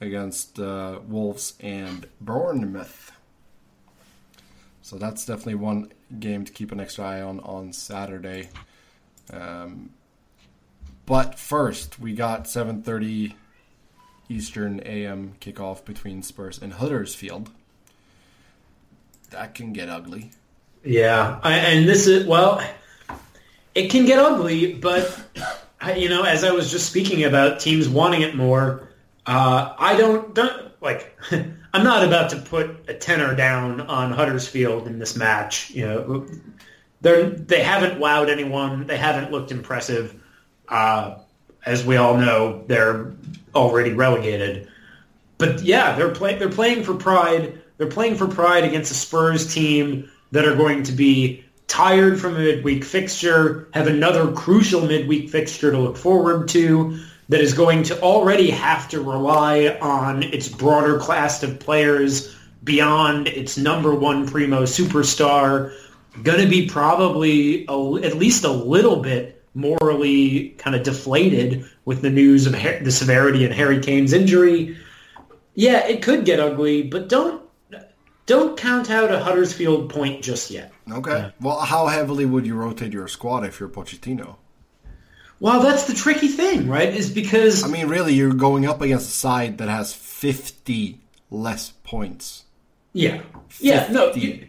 against 0.00 0.58
uh, 0.58 1.00
Wolves 1.06 1.54
and 1.60 2.06
Bournemouth. 2.20 3.12
So 4.82 4.96
that's 4.96 5.26
definitely 5.26 5.56
one 5.56 5.92
game 6.18 6.44
to 6.44 6.52
keep 6.52 6.72
an 6.72 6.80
extra 6.80 7.04
eye 7.04 7.22
on 7.22 7.40
on 7.40 7.72
Saturday. 7.72 8.48
Um, 9.32 9.90
but 11.04 11.38
first, 11.38 11.98
we 11.98 12.12
got 12.14 12.44
7:30 12.44 13.34
Eastern 14.28 14.80
AM 14.80 15.34
kickoff 15.40 15.84
between 15.84 16.22
Spurs 16.22 16.58
and 16.58 16.74
Huddersfield. 16.74 17.50
That 19.30 19.54
can 19.54 19.72
get 19.72 19.88
ugly. 19.88 20.30
Yeah, 20.88 21.38
I, 21.42 21.52
and 21.58 21.86
this 21.86 22.06
is 22.06 22.26
well, 22.26 22.66
it 23.74 23.90
can 23.90 24.06
get 24.06 24.18
ugly, 24.18 24.72
but 24.72 25.20
you 25.94 26.08
know, 26.08 26.22
as 26.22 26.44
I 26.44 26.50
was 26.50 26.70
just 26.70 26.88
speaking 26.88 27.24
about 27.24 27.60
teams 27.60 27.86
wanting 27.90 28.22
it 28.22 28.34
more, 28.34 28.88
uh, 29.26 29.74
I 29.78 29.98
don't 29.98 30.34
don't 30.34 30.72
like. 30.80 31.14
I'm 31.30 31.84
not 31.84 32.06
about 32.06 32.30
to 32.30 32.38
put 32.38 32.88
a 32.88 32.94
tenor 32.94 33.36
down 33.36 33.82
on 33.82 34.12
Huddersfield 34.12 34.86
in 34.86 34.98
this 34.98 35.14
match. 35.14 35.68
You 35.72 35.86
know, 35.86 36.26
they're 37.02 37.28
they 37.28 37.62
haven't 37.62 38.00
wowed 38.00 38.30
anyone. 38.30 38.86
They 38.86 38.96
haven't 38.96 39.30
looked 39.30 39.52
impressive. 39.52 40.18
Uh, 40.68 41.18
as 41.66 41.84
we 41.84 41.96
all 41.96 42.16
know, 42.16 42.64
they're 42.66 43.12
already 43.54 43.92
relegated. 43.92 44.68
But 45.36 45.60
yeah, 45.60 45.94
they're 45.96 46.14
playing. 46.14 46.38
They're 46.38 46.48
playing 46.48 46.82
for 46.82 46.94
pride. 46.94 47.60
They're 47.76 47.88
playing 47.88 48.16
for 48.16 48.26
pride 48.26 48.64
against 48.64 48.90
a 48.90 48.94
Spurs 48.94 49.52
team 49.52 50.08
that 50.32 50.46
are 50.46 50.56
going 50.56 50.82
to 50.84 50.92
be 50.92 51.44
tired 51.66 52.20
from 52.20 52.36
a 52.36 52.38
midweek 52.38 52.84
fixture, 52.84 53.68
have 53.72 53.86
another 53.86 54.32
crucial 54.32 54.86
midweek 54.86 55.30
fixture 55.30 55.70
to 55.70 55.78
look 55.78 55.96
forward 55.96 56.48
to 56.48 56.98
that 57.28 57.40
is 57.40 57.52
going 57.52 57.82
to 57.84 58.00
already 58.00 58.50
have 58.50 58.88
to 58.88 59.00
rely 59.00 59.78
on 59.80 60.22
its 60.22 60.48
broader 60.48 60.98
class 60.98 61.42
of 61.42 61.60
players 61.60 62.34
beyond 62.64 63.28
its 63.28 63.58
number 63.58 63.94
one 63.94 64.26
primo 64.26 64.62
superstar, 64.62 65.74
going 66.22 66.40
to 66.40 66.48
be 66.48 66.66
probably 66.66 67.66
a, 67.68 67.94
at 68.02 68.16
least 68.16 68.44
a 68.44 68.50
little 68.50 68.96
bit 68.96 69.44
morally 69.54 70.50
kind 70.58 70.74
of 70.74 70.82
deflated 70.82 71.64
with 71.84 72.02
the 72.02 72.10
news 72.10 72.46
of 72.46 72.52
the 72.52 72.90
severity 72.90 73.44
of 73.44 73.52
Harry 73.52 73.80
Kane's 73.80 74.12
injury. 74.12 74.76
Yeah, 75.54 75.86
it 75.86 76.02
could 76.02 76.24
get 76.24 76.40
ugly, 76.40 76.82
but 76.82 77.08
don't 77.08 77.42
don't 78.28 78.58
count 78.58 78.90
out 78.90 79.10
a 79.10 79.18
Huddersfield 79.18 79.88
point 79.90 80.22
just 80.22 80.50
yet. 80.50 80.70
Okay. 80.92 81.32
Well, 81.40 81.60
how 81.60 81.86
heavily 81.86 82.26
would 82.26 82.46
you 82.46 82.54
rotate 82.54 82.92
your 82.92 83.08
squad 83.08 83.44
if 83.44 83.58
you're 83.58 83.70
Pochettino? 83.70 84.36
Well, 85.40 85.62
that's 85.62 85.86
the 85.86 85.94
tricky 85.94 86.28
thing, 86.28 86.68
right? 86.68 86.94
Is 86.94 87.10
because 87.10 87.64
I 87.64 87.68
mean, 87.68 87.88
really, 87.88 88.14
you're 88.14 88.34
going 88.34 88.66
up 88.66 88.82
against 88.82 89.08
a 89.08 89.12
side 89.12 89.58
that 89.58 89.68
has 89.68 89.94
50 89.94 91.00
less 91.30 91.70
points. 91.70 92.44
Yeah. 92.92 93.22
50. 93.48 93.66
Yeah. 93.66 93.88
No. 93.90 94.12
You, 94.12 94.48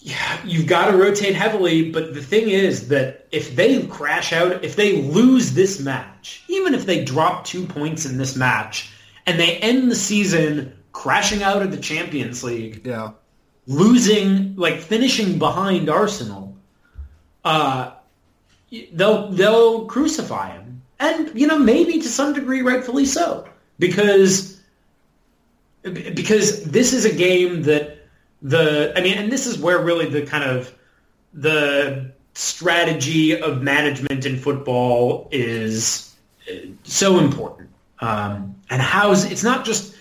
yeah, 0.00 0.40
you've 0.44 0.66
got 0.66 0.90
to 0.90 0.96
rotate 0.96 1.34
heavily, 1.34 1.92
but 1.92 2.14
the 2.14 2.22
thing 2.22 2.48
is 2.48 2.88
that 2.88 3.28
if 3.30 3.54
they 3.54 3.86
crash 3.86 4.32
out, 4.32 4.64
if 4.64 4.74
they 4.74 5.02
lose 5.02 5.52
this 5.52 5.78
match, 5.78 6.42
even 6.48 6.74
if 6.74 6.86
they 6.86 7.04
drop 7.04 7.44
two 7.44 7.66
points 7.66 8.06
in 8.06 8.16
this 8.16 8.34
match, 8.34 8.90
and 9.26 9.38
they 9.38 9.58
end 9.58 9.90
the 9.90 9.94
season 9.94 10.72
crashing 10.92 11.42
out 11.42 11.62
of 11.62 11.70
the 11.70 11.76
Champions 11.76 12.42
League, 12.42 12.82
yeah, 12.84 13.12
losing, 13.66 14.56
like 14.56 14.80
finishing 14.80 15.38
behind 15.38 15.88
Arsenal, 15.88 16.56
uh, 17.44 17.92
they'll 18.92 19.30
they'll 19.30 19.86
crucify 19.86 20.52
him, 20.52 20.82
and 20.98 21.38
you 21.38 21.46
know 21.46 21.58
maybe 21.58 22.00
to 22.00 22.08
some 22.08 22.32
degree 22.32 22.62
rightfully 22.62 23.06
so, 23.06 23.48
because 23.78 24.60
because 25.82 26.64
this 26.64 26.92
is 26.92 27.04
a 27.04 27.14
game 27.14 27.62
that 27.62 27.98
the 28.42 28.92
I 28.96 29.00
mean, 29.00 29.18
and 29.18 29.32
this 29.32 29.46
is 29.46 29.58
where 29.58 29.78
really 29.78 30.08
the 30.08 30.22
kind 30.22 30.44
of 30.44 30.74
the 31.32 32.12
strategy 32.34 33.40
of 33.40 33.62
management 33.62 34.24
in 34.26 34.38
football 34.38 35.28
is 35.30 36.14
uh, 36.50 36.54
so 36.84 37.18
important. 37.18 37.70
Um, 38.00 38.56
and 38.70 38.80
how's 38.80 39.30
it's 39.30 39.42
not 39.42 39.64
just 39.64 39.94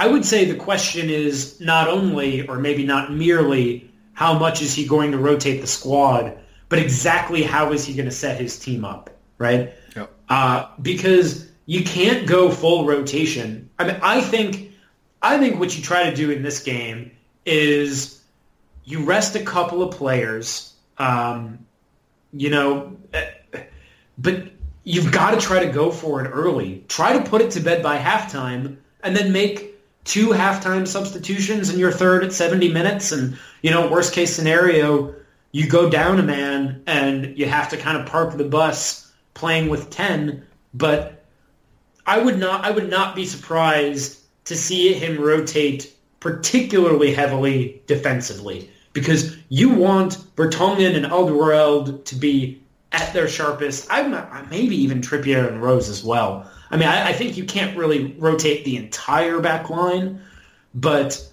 I 0.00 0.06
would 0.06 0.24
say 0.24 0.46
the 0.46 0.54
question 0.54 1.10
is 1.10 1.60
not 1.60 1.86
only 1.86 2.48
or 2.48 2.58
maybe 2.58 2.84
not 2.84 3.12
merely 3.12 3.92
how 4.14 4.38
much 4.38 4.62
is 4.62 4.74
he 4.74 4.86
going 4.86 5.12
to 5.12 5.18
rotate 5.18 5.60
the 5.60 5.66
squad, 5.66 6.38
but 6.70 6.78
exactly 6.78 7.42
how 7.42 7.72
is 7.72 7.84
he 7.84 7.92
going 7.92 8.08
to 8.08 8.14
set 8.14 8.40
his 8.40 8.58
team 8.58 8.82
up, 8.82 9.10
right? 9.36 9.74
Yep. 9.94 10.10
Uh, 10.30 10.68
because 10.80 11.46
you 11.66 11.84
can't 11.84 12.26
go 12.26 12.50
full 12.50 12.86
rotation. 12.86 13.68
I 13.78 13.84
mean, 13.84 13.98
I 14.02 14.22
think 14.22 14.72
I 15.20 15.36
think 15.36 15.60
what 15.60 15.76
you 15.76 15.82
try 15.82 16.08
to 16.08 16.16
do 16.16 16.30
in 16.30 16.42
this 16.42 16.62
game 16.62 17.10
is 17.44 18.22
you 18.84 19.04
rest 19.04 19.36
a 19.36 19.42
couple 19.42 19.82
of 19.82 19.94
players, 19.94 20.72
um, 20.96 21.66
you 22.32 22.48
know, 22.48 22.96
but 24.16 24.44
you've 24.82 25.12
got 25.12 25.32
to 25.32 25.40
try 25.40 25.62
to 25.66 25.70
go 25.70 25.90
for 25.90 26.24
it 26.24 26.28
early. 26.30 26.86
Try 26.88 27.18
to 27.18 27.28
put 27.28 27.42
it 27.42 27.50
to 27.50 27.60
bed 27.60 27.82
by 27.82 27.98
halftime, 27.98 28.78
and 29.02 29.14
then 29.14 29.30
make 29.30 29.69
two 30.04 30.28
halftime 30.28 30.86
substitutions 30.86 31.70
in 31.70 31.78
your 31.78 31.92
third 31.92 32.24
at 32.24 32.32
70 32.32 32.72
minutes. 32.72 33.12
And, 33.12 33.38
you 33.62 33.70
know, 33.70 33.90
worst 33.90 34.12
case 34.12 34.34
scenario, 34.34 35.14
you 35.52 35.68
go 35.68 35.90
down 35.90 36.18
a 36.18 36.22
man 36.22 36.82
and 36.86 37.38
you 37.38 37.46
have 37.46 37.68
to 37.70 37.76
kind 37.76 37.98
of 37.98 38.06
park 38.06 38.36
the 38.36 38.44
bus 38.44 39.12
playing 39.34 39.68
with 39.68 39.90
10. 39.90 40.46
But 40.74 41.24
I 42.06 42.18
would 42.18 42.38
not, 42.38 42.64
I 42.64 42.70
would 42.70 42.90
not 42.90 43.14
be 43.14 43.26
surprised 43.26 44.18
to 44.46 44.56
see 44.56 44.92
him 44.94 45.20
rotate 45.20 45.94
particularly 46.20 47.12
heavily 47.14 47.82
defensively 47.86 48.70
because 48.92 49.36
you 49.48 49.70
want 49.70 50.18
Vertonghen 50.36 50.96
and 50.96 51.06
Alderweireld 51.06 52.04
to 52.04 52.14
be 52.14 52.62
at 52.92 53.12
their 53.12 53.28
sharpest. 53.28 53.86
I 53.90 54.02
maybe 54.50 54.76
even 54.76 55.00
Trippier 55.00 55.48
and 55.48 55.62
Rose 55.62 55.88
as 55.88 56.04
well. 56.04 56.50
I 56.70 56.76
mean, 56.76 56.88
I, 56.88 57.08
I, 57.08 57.12
think 57.12 57.36
you 57.36 57.44
can't 57.44 57.76
really 57.76 58.12
rotate 58.12 58.64
the 58.64 58.76
entire 58.76 59.40
back 59.40 59.70
line, 59.70 60.20
but 60.74 61.26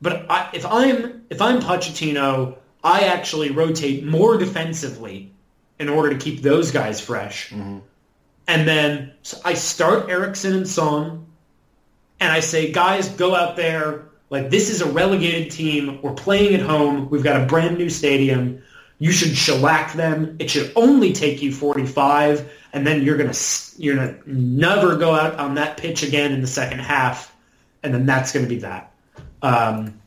but 0.00 0.26
I, 0.28 0.50
if 0.52 0.66
I'm 0.66 1.24
if 1.30 1.40
I'm 1.40 1.60
Pochettino, 1.60 2.56
I 2.82 3.02
actually 3.02 3.50
rotate 3.50 4.04
more 4.04 4.36
defensively 4.36 5.30
in 5.78 5.88
order 5.88 6.10
to 6.10 6.16
keep 6.16 6.42
those 6.42 6.72
guys 6.72 7.00
fresh. 7.00 7.50
Mm-hmm. 7.50 7.78
And 8.48 8.68
then 8.68 9.12
so 9.22 9.38
I 9.44 9.54
start 9.54 10.10
Eriksen 10.10 10.54
and 10.54 10.68
Son, 10.68 11.26
and 12.18 12.32
I 12.32 12.40
say, 12.40 12.72
guys, 12.72 13.08
go 13.08 13.34
out 13.36 13.56
there 13.56 14.06
like 14.30 14.50
this 14.50 14.70
is 14.70 14.80
a 14.80 14.86
relegated 14.86 15.52
team. 15.52 16.00
We're 16.02 16.14
playing 16.14 16.54
at 16.54 16.62
home. 16.62 17.08
We've 17.08 17.22
got 17.22 17.40
a 17.40 17.46
brand 17.46 17.78
new 17.78 17.88
stadium. 17.88 18.62
You 19.02 19.10
should 19.10 19.36
shellac 19.36 19.94
them. 19.94 20.36
It 20.38 20.48
should 20.48 20.70
only 20.76 21.12
take 21.12 21.42
you 21.42 21.50
45, 21.50 22.48
and 22.72 22.86
then 22.86 23.02
you're 23.02 23.16
gonna 23.16 23.34
you're 23.76 23.96
gonna 23.96 24.16
never 24.26 24.94
go 24.94 25.12
out 25.12 25.40
on 25.40 25.56
that 25.56 25.76
pitch 25.76 26.04
again 26.04 26.30
in 26.30 26.40
the 26.40 26.46
second 26.46 26.78
half, 26.78 27.34
and 27.82 27.92
then 27.92 28.06
that's 28.06 28.30
gonna 28.30 28.46
be 28.46 28.60
that. 28.60 28.92
Um, 29.42 30.00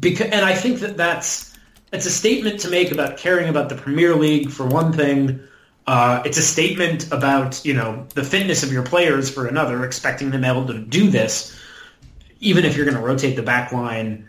because 0.00 0.32
and 0.32 0.44
I 0.44 0.52
think 0.52 0.80
that 0.80 0.96
that's 0.96 1.56
it's 1.92 2.06
a 2.06 2.10
statement 2.10 2.58
to 2.62 2.70
make 2.70 2.90
about 2.90 3.18
caring 3.18 3.48
about 3.48 3.68
the 3.68 3.76
Premier 3.76 4.16
League 4.16 4.50
for 4.50 4.66
one 4.66 4.92
thing. 4.92 5.38
Uh, 5.86 6.20
it's 6.24 6.36
a 6.36 6.42
statement 6.42 7.12
about 7.12 7.64
you 7.64 7.74
know 7.74 8.04
the 8.14 8.24
fitness 8.24 8.64
of 8.64 8.72
your 8.72 8.82
players 8.82 9.30
for 9.30 9.46
another, 9.46 9.84
expecting 9.84 10.32
them 10.32 10.44
able 10.44 10.66
to 10.66 10.80
do 10.80 11.08
this 11.08 11.56
even 12.40 12.64
if 12.64 12.76
you're 12.76 12.84
going 12.84 12.96
to 12.96 13.02
rotate 13.02 13.36
the 13.36 13.42
back 13.42 13.72
line, 13.72 14.28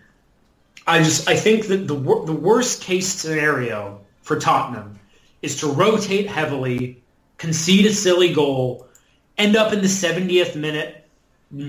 I 0.87 0.99
just 0.99 1.27
I 1.27 1.35
think 1.35 1.67
that 1.67 1.87
the 1.87 1.95
the 1.95 2.33
worst 2.33 2.81
case 2.81 3.07
scenario 3.07 4.01
for 4.21 4.39
Tottenham 4.39 4.99
is 5.41 5.59
to 5.59 5.67
rotate 5.67 6.27
heavily, 6.27 7.03
concede 7.37 7.85
a 7.85 7.93
silly 7.93 8.33
goal, 8.33 8.87
end 9.37 9.55
up 9.55 9.73
in 9.73 9.81
the 9.81 9.87
70th 9.87 10.55
minute 10.55 11.07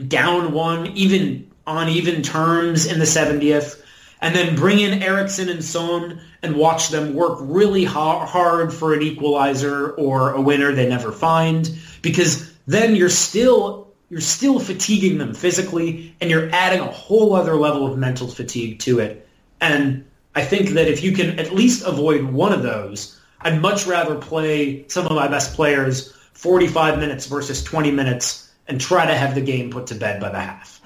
down 0.09 0.53
one, 0.53 0.89
even 0.89 1.51
on 1.67 1.89
even 1.89 2.23
terms 2.23 2.87
in 2.87 2.99
the 2.99 3.05
70th, 3.05 3.83
and 4.21 4.35
then 4.35 4.57
bring 4.57 4.81
in 4.81 5.03
Eriksen 5.03 5.49
and 5.49 5.65
Son 5.65 6.21
and 6.43 6.57
watch 6.57 6.89
them 6.89 7.15
work 7.15 7.39
really 7.41 7.85
hard 7.85 8.73
for 8.73 8.95
an 8.95 9.03
equalizer 9.03 9.91
or 9.93 10.33
a 10.33 10.41
winner 10.41 10.73
they 10.73 10.89
never 10.89 11.13
find 11.13 11.71
because 12.03 12.53
then 12.67 12.97
you're 12.97 13.09
still 13.09 13.86
you're 14.09 14.21
still 14.21 14.59
fatiguing 14.59 15.19
them 15.19 15.35
physically 15.35 16.15
and 16.21 16.31
you're 16.31 16.49
adding 16.53 16.81
a 16.81 16.91
whole 16.91 17.35
other 17.35 17.57
level 17.57 17.87
of 17.87 17.99
mental 17.99 18.29
fatigue 18.29 18.79
to 18.81 19.01
it. 19.01 19.29
And 19.61 20.05
I 20.35 20.45
think 20.45 20.71
that 20.71 20.89
if 20.89 21.03
you 21.03 21.13
can 21.13 21.39
at 21.39 21.53
least 21.53 21.85
avoid 21.87 22.25
one 22.25 22.53
of 22.53 22.63
those, 22.63 23.21
I'd 23.41 23.61
much 23.61 23.87
rather 23.87 24.15
play 24.17 24.87
some 24.89 25.07
of 25.07 25.13
my 25.13 25.29
best 25.29 25.55
players 25.55 26.13
45 26.35 26.99
minutes 26.99 27.27
versus 27.27 27.63
20 27.65 27.91
minutes 27.91 28.53
and 28.69 28.81
try 28.81 29.07
to 29.07 29.15
have 29.15 29.35
the 29.35 29.41
game 29.41 29.71
put 29.71 29.87
to 29.89 29.95
bed 29.95 30.21
by 30.21 30.29
the 30.29 30.41
half. 30.41 30.81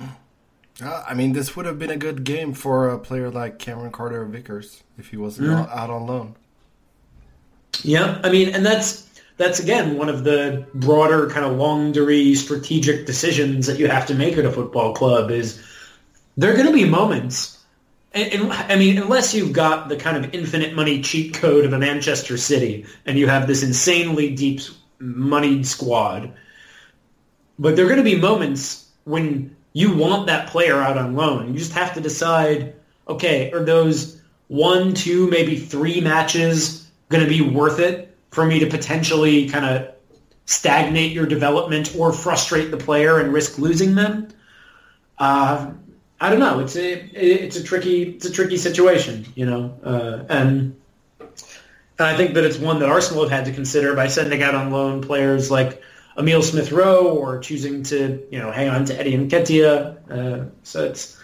Uh, 0.83 1.05
I 1.07 1.15
mean, 1.15 1.33
this 1.33 1.57
would 1.57 1.67
have 1.67 1.79
been 1.79 1.91
a 1.91 1.97
good 1.97 2.25
game 2.25 2.55
for 2.55 2.89
a 2.89 2.99
player 2.99 3.31
like 3.31 3.59
Cameron 3.59 3.93
Carter 3.93 4.25
Vickers 4.25 4.83
if 4.99 5.09
he 5.09 5.17
wasn't 5.17 5.49
mm. 5.49 5.69
out 5.71 5.91
on 5.91 6.07
loan. 6.07 6.37
Yeah, 7.83 8.21
I 8.25 8.31
mean, 8.31 8.55
and 8.55 8.65
that's 8.65 9.03
that's 9.41 9.59
again 9.59 9.97
one 9.97 10.11
of 10.11 10.23
the 10.23 10.67
broader 10.75 11.31
kind 11.31 11.47
of 11.47 11.57
laundry 11.57 12.35
strategic 12.35 13.07
decisions 13.07 13.67
that 13.67 13.79
you 13.79 13.89
have 13.89 14.07
to 14.07 14.15
make 14.15 14.37
at 14.37 14.45
a 14.45 14.53
football 14.53 14.93
club 14.93 15.31
is 15.31 15.65
there 16.37 16.53
are 16.53 16.57
going 16.57 16.67
to 16.67 16.75
be 16.75 16.85
moments 16.85 17.57
and, 18.13 18.33
and, 18.33 18.53
I 18.53 18.75
mean, 18.75 18.99
unless 18.99 19.35
you've 19.35 19.53
got 19.53 19.89
the 19.89 19.95
kind 19.95 20.17
of 20.17 20.35
infinite 20.35 20.75
money 20.75 21.01
cheat 21.01 21.33
code 21.35 21.65
of 21.65 21.73
a 21.73 21.79
Manchester 21.79 22.37
City 22.37 22.85
and 23.07 23.17
you 23.17 23.29
have 23.29 23.47
this 23.47 23.63
insanely 23.63 24.35
deep 24.35 24.63
moneyed 24.99 25.65
squad, 25.65 26.33
but 27.57 27.77
there 27.77 27.85
are 27.85 27.89
going 27.89 28.05
to 28.05 28.05
be 28.05 28.17
moments 28.17 28.91
when 29.05 29.55
you 29.75 29.97
want 29.97 30.27
that 30.27 30.49
player 30.49 30.81
out 30.81 30.99
on 30.99 31.15
loan. 31.15 31.53
You 31.53 31.59
just 31.61 31.73
have 31.75 31.95
to 31.95 32.01
decide, 32.01 32.75
okay, 33.07 33.53
are 33.53 33.63
those 33.63 34.21
one, 34.49 34.93
two, 34.93 35.31
maybe 35.31 35.57
three 35.57 36.01
matches 36.01 36.91
going 37.11 37.23
to 37.23 37.31
be 37.31 37.43
worth 37.43 37.79
it 37.79 38.10
for 38.31 38.47
me 38.47 38.61
to 38.61 38.67
potentially 38.67 39.49
kind 39.49 39.65
of 39.65 39.95
stagnate 40.47 41.13
your 41.13 41.27
development 41.27 41.95
or 41.97 42.13
frustrate 42.13 42.71
the 42.71 42.77
player 42.77 43.19
and 43.21 43.33
risk 43.33 43.59
losing 43.59 43.95
them. 43.95 44.29
Uh, 45.19 45.73
I 46.21 46.31
don't 46.31 46.41
know. 46.41 46.61
It's 46.61 46.77
a 46.77 46.93
it's 46.93 47.57
a 47.57 47.63
tricky 47.63 48.03
it's 48.03 48.27
a 48.27 48.33
tricky 48.33 48.57
situation, 48.57 49.27
you 49.35 49.47
know, 49.47 49.75
uh, 49.83 50.25
and 50.29 50.77
I 51.99 52.17
think 52.17 52.35
that 52.35 52.45
it's 52.45 52.59
one 52.59 52.81
that 52.81 52.89
Arsenal 52.89 53.23
have 53.23 53.31
had 53.31 53.45
to 53.47 53.53
consider 53.53 53.95
by 53.95 54.09
sending 54.09 54.43
out 54.43 54.55
on 54.55 54.71
loan 54.71 55.03
players 55.03 55.51
like 55.51 55.83
Emil 56.19 56.43
Smith 56.43 56.73
Rowe 56.73 57.17
or 57.17 57.39
choosing 57.39 57.83
to 57.85 58.27
you 58.31 58.39
know 58.39 58.51
hang 58.51 58.69
on 58.69 58.85
to 58.87 58.99
Eddie 58.99 59.17
Nketiah. 59.17 60.11
Uh, 60.11 60.51
so 60.63 60.85
it's 60.85 61.19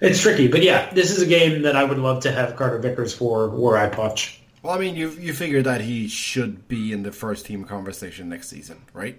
it's 0.00 0.20
tricky, 0.20 0.48
but 0.48 0.62
yeah, 0.62 0.92
this 0.92 1.10
is 1.10 1.22
a 1.22 1.26
game 1.26 1.62
that 1.62 1.76
I 1.76 1.84
would 1.84 1.98
love 1.98 2.24
to 2.24 2.32
have 2.32 2.56
Carter 2.56 2.78
Vickers 2.78 3.14
for 3.14 3.48
were 3.48 3.76
I 3.76 3.88
Poch. 3.88 4.36
Well, 4.62 4.74
I 4.74 4.78
mean, 4.78 4.94
you 4.94 5.10
you 5.10 5.32
figure 5.32 5.62
that 5.62 5.80
he 5.80 6.08
should 6.08 6.68
be 6.68 6.92
in 6.92 7.02
the 7.02 7.12
first 7.12 7.46
team 7.46 7.64
conversation 7.64 8.28
next 8.28 8.48
season, 8.48 8.82
right? 8.92 9.18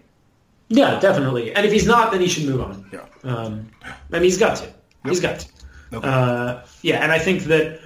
Yeah, 0.70 1.00
definitely. 1.00 1.54
And 1.54 1.66
if 1.66 1.72
he's 1.72 1.86
not, 1.86 2.12
then 2.12 2.22
he 2.22 2.28
should 2.28 2.46
move 2.46 2.62
on. 2.62 2.90
Yeah. 2.92 3.06
Um, 3.24 3.70
I 3.84 4.14
mean, 4.14 4.24
he's 4.24 4.38
got 4.38 4.58
to. 4.58 4.64
Yep. 4.64 4.76
He's 5.06 5.20
got 5.20 5.40
to. 5.40 5.48
Okay. 5.94 6.08
Uh, 6.08 6.62
yeah, 6.82 7.04
and 7.04 7.12
I 7.12 7.20
think 7.20 7.44
that 7.44 7.82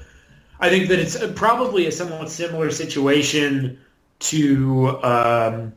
I 0.60 0.70
think 0.70 0.90
that 0.90 1.00
it's 1.00 1.18
probably 1.36 1.88
a 1.88 1.92
somewhat 1.92 2.30
similar 2.30 2.72
situation 2.72 3.80
to 4.20 5.00
um, 5.04 5.74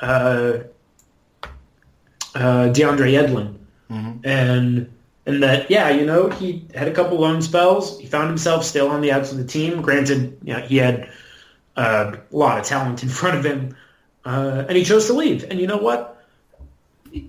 uh, 0.00 0.58
uh, 2.34 2.68
DeAndre 2.72 3.12
Yedlin, 3.12 3.56
mm-hmm. 3.90 4.18
and 4.24 4.92
and 5.30 5.42
that 5.42 5.70
yeah, 5.70 5.90
you 5.90 6.04
know, 6.04 6.28
he 6.28 6.66
had 6.74 6.88
a 6.88 6.92
couple 6.92 7.18
loan 7.18 7.42
spells. 7.42 7.98
He 8.00 8.06
found 8.06 8.28
himself 8.28 8.64
still 8.64 8.88
on 8.88 9.00
the 9.00 9.12
outs 9.12 9.32
of 9.32 9.38
the 9.38 9.44
team. 9.44 9.82
Granted, 9.82 10.38
you 10.42 10.54
know, 10.54 10.60
he 10.60 10.76
had 10.76 11.10
uh, 11.76 12.16
a 12.30 12.36
lot 12.36 12.58
of 12.58 12.66
talent 12.66 13.02
in 13.02 13.08
front 13.20 13.38
of 13.38 13.44
him, 13.44 13.76
uh, 14.24 14.64
and 14.68 14.76
he 14.76 14.84
chose 14.84 15.06
to 15.06 15.12
leave. 15.12 15.44
And 15.44 15.60
you 15.60 15.66
know 15.66 15.78
what? 15.78 16.16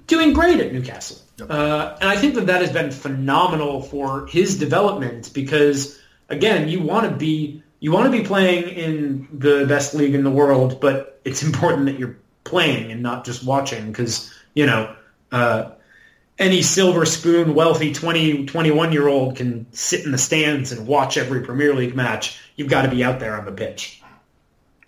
Doing 0.07 0.33
great 0.33 0.59
at 0.59 0.73
Newcastle. 0.73 1.17
Yep. 1.37 1.49
Uh, 1.49 1.97
and 2.01 2.09
I 2.09 2.15
think 2.17 2.35
that 2.35 2.47
that 2.47 2.61
has 2.61 2.71
been 2.71 2.91
phenomenal 2.91 3.81
for 3.81 4.27
his 4.27 4.59
development 4.59 5.31
because, 5.33 5.99
again, 6.29 6.69
you 6.69 6.81
want 6.81 7.09
to 7.09 7.15
be 7.15 7.63
you 7.79 7.91
want 7.91 8.11
to 8.11 8.11
be 8.11 8.23
playing 8.23 8.69
in 8.69 9.27
the 9.33 9.65
best 9.67 9.95
league 9.95 10.13
in 10.13 10.23
the 10.23 10.29
world, 10.29 10.79
but 10.79 11.19
it's 11.25 11.43
important 11.49 11.85
that 11.85 11.99
you're 11.99 12.17
playing 12.43 12.91
and 12.91 13.01
not 13.03 13.25
just 13.25 13.45
watching 13.45 13.87
because 13.87 14.33
you 14.53 14.65
know 14.65 14.95
uh, 15.31 15.71
any 16.39 16.61
silver 16.61 17.05
spoon 17.05 17.53
wealthy 17.53 17.93
20 17.93 18.45
21 18.45 18.91
year 18.91 19.07
old 19.07 19.35
can 19.35 19.65
sit 19.71 20.05
in 20.05 20.11
the 20.11 20.17
stands 20.17 20.71
and 20.71 20.87
watch 20.87 21.17
every 21.17 21.41
Premier 21.41 21.73
League 21.73 21.95
match. 21.95 22.39
You've 22.55 22.69
got 22.69 22.83
to 22.83 22.89
be 22.89 23.03
out 23.03 23.19
there 23.19 23.37
on 23.37 23.45
the 23.45 23.51
pitch. 23.51 24.01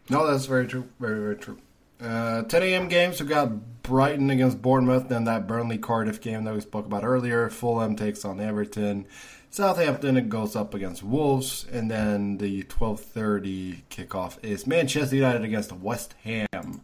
No, 0.09 0.27
that's 0.27 0.45
very 0.45 0.67
true. 0.67 0.87
Very 0.99 1.19
very 1.19 1.35
true. 1.37 1.59
Uh, 2.01 2.43
10 2.43 2.63
a.m. 2.63 2.87
games. 2.89 3.19
We've 3.19 3.29
got 3.29 3.81
Brighton 3.83 4.29
against 4.29 4.61
Bournemouth, 4.61 5.07
then 5.07 5.23
that 5.25 5.47
Burnley 5.47 5.77
Cardiff 5.77 6.19
game 6.19 6.43
that 6.43 6.53
we 6.53 6.59
spoke 6.59 6.85
about 6.85 7.03
earlier. 7.03 7.49
Fulham 7.49 7.95
takes 7.95 8.25
on 8.25 8.41
Everton. 8.41 9.05
Southampton 9.49 10.17
it 10.17 10.29
goes 10.29 10.55
up 10.55 10.73
against 10.73 11.03
Wolves, 11.03 11.67
and 11.71 11.89
then 11.89 12.37
the 12.39 12.63
12:30 12.63 13.83
kickoff 13.89 14.43
is 14.43 14.65
Manchester 14.65 15.15
United 15.15 15.43
against 15.43 15.71
West 15.71 16.15
Ham. 16.23 16.81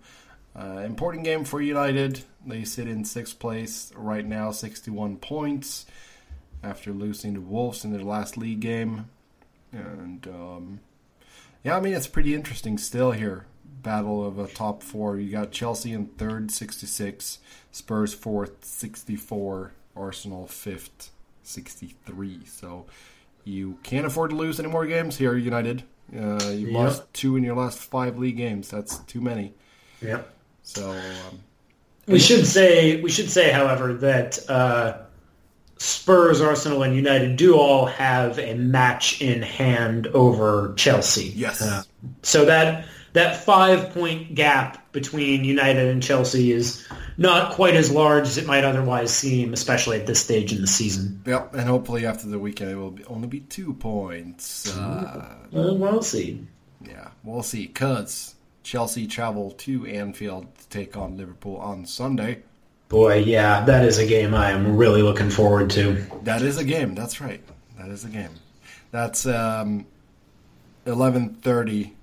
Uh, 0.56 0.80
important 0.80 1.24
game 1.24 1.44
for 1.44 1.62
United. 1.62 2.24
They 2.46 2.64
sit 2.64 2.88
in 2.88 3.06
sixth 3.06 3.40
place 3.40 3.92
right 3.96 4.26
now, 4.26 4.52
61 4.52 5.18
points 5.18 5.86
after 6.64 6.92
losing 6.92 7.36
to 7.36 7.42
Wolves 7.42 7.86
in 7.86 7.92
their 7.92 8.02
last 8.02 8.38
league 8.38 8.60
game. 8.60 9.10
And 9.72 10.28
um, 10.28 10.80
yeah, 11.64 11.78
I 11.78 11.80
mean 11.80 11.94
it's 11.94 12.08
pretty 12.08 12.34
interesting 12.34 12.78
still 12.78 13.12
here 13.12 13.46
battle 13.82 14.26
of 14.26 14.40
a 14.40 14.48
top 14.48 14.84
four. 14.84 15.18
You 15.18 15.32
got 15.32 15.52
Chelsea 15.52 15.94
in 15.94 16.08
third, 16.08 16.52
66, 16.52 17.40
Spurs 17.72 18.14
fourth, 18.14 18.64
64, 18.66 19.74
Arsenal 19.96 20.48
fifth, 20.48 21.12
63. 21.44 22.46
So 22.46 22.86
you 23.44 23.78
can't 23.84 24.06
afford 24.06 24.32
to 24.32 24.36
lose 24.36 24.60
any 24.60 24.70
more 24.70 24.86
games 24.86 25.18
here, 25.18 25.36
United. 25.36 25.84
Uh, 26.16 26.40
you 26.46 26.68
yep. 26.68 26.74
lost 26.74 27.14
two 27.14 27.36
in 27.36 27.44
your 27.44 27.56
last 27.56 27.78
five 27.80 28.18
league 28.18 28.38
games. 28.38 28.70
That's 28.70 28.98
too 29.00 29.22
many. 29.22 29.54
Yeah. 30.02 30.22
So 30.63 30.91
um, 30.91 31.39
we 32.08 32.19
should 32.19 32.45
say 32.45 33.02
we 33.02 33.10
should 33.10 33.30
say, 33.30 33.52
however, 33.52 33.93
that 33.95 34.50
uh, 34.50 34.98
Spurs, 35.78 36.41
Arsenal, 36.41 36.84
and 36.84 36.95
United 36.95 37.38
do 37.38 37.56
all 37.56 37.86
have 37.86 38.38
a 38.38 38.54
match 38.56 39.22
in 39.22 39.41
hand 39.41 40.08
over 40.08 40.74
Chelsea. 40.76 41.32
Yes. 41.36 41.62
Uh, 41.62 41.84
so 42.22 42.45
that 42.45 42.86
that 43.13 43.43
five 43.43 43.93
point 43.93 44.36
gap 44.36 44.91
between 44.91 45.43
United 45.43 45.88
and 45.88 46.02
Chelsea 46.04 46.52
is 46.52 46.88
not 47.17 47.54
quite 47.54 47.76
as 47.76 47.91
large 47.91 48.28
as 48.28 48.38
it 48.38 48.45
might 48.45 48.63
otherwise 48.63 49.13
seem, 49.13 49.54
especially 49.54 50.00
at 50.00 50.08
this 50.08 50.19
stage 50.19 50.54
in 50.54 50.62
the 50.62 50.67
season. 50.67 51.22
Yep, 51.26 51.54
and 51.54 51.67
hopefully 51.67 52.06
after 52.06 52.28
the 52.28 52.39
weekend 52.39 52.72
it 52.72 52.76
will 52.76 52.91
be, 52.91 53.04
only 53.06 53.28
be 53.28 53.39
two 53.41 53.74
points. 53.74 54.76
Uh, 54.76 55.36
well, 55.52 55.78
we'll 55.78 56.02
see. 56.02 56.45
Yeah, 56.86 57.10
we'll 57.24 57.43
see. 57.43 57.67
Cause 57.67 58.36
Chelsea 58.70 59.08
travel 59.08 59.50
to 59.50 59.88
Anfield 59.88 60.46
to 60.56 60.70
take 60.70 60.96
on 60.96 61.18
Liverpool 61.18 61.58
on 61.58 61.88
Sunday. 61.88 62.44
Boy, 62.88 63.16
yeah, 63.16 63.66
that 63.66 63.84
is 63.84 63.98
a 63.98 64.06
game 64.06 64.36
I 64.36 64.52
am 64.52 64.78
really 64.78 65.02
looking 65.02 65.32
forward 65.32 65.72
to. 65.72 66.06
That 66.22 66.44
is 66.44 66.60
a 66.60 66.64
game. 66.64 66.94
That's 66.94 67.20
right. 67.20 67.42
That 67.80 67.90
is 67.90 68.06
a 68.06 68.10
game. 68.10 68.30
That's 68.92 69.26
um, 69.26 69.88
eleven 70.86 71.34
thirty 71.34 71.96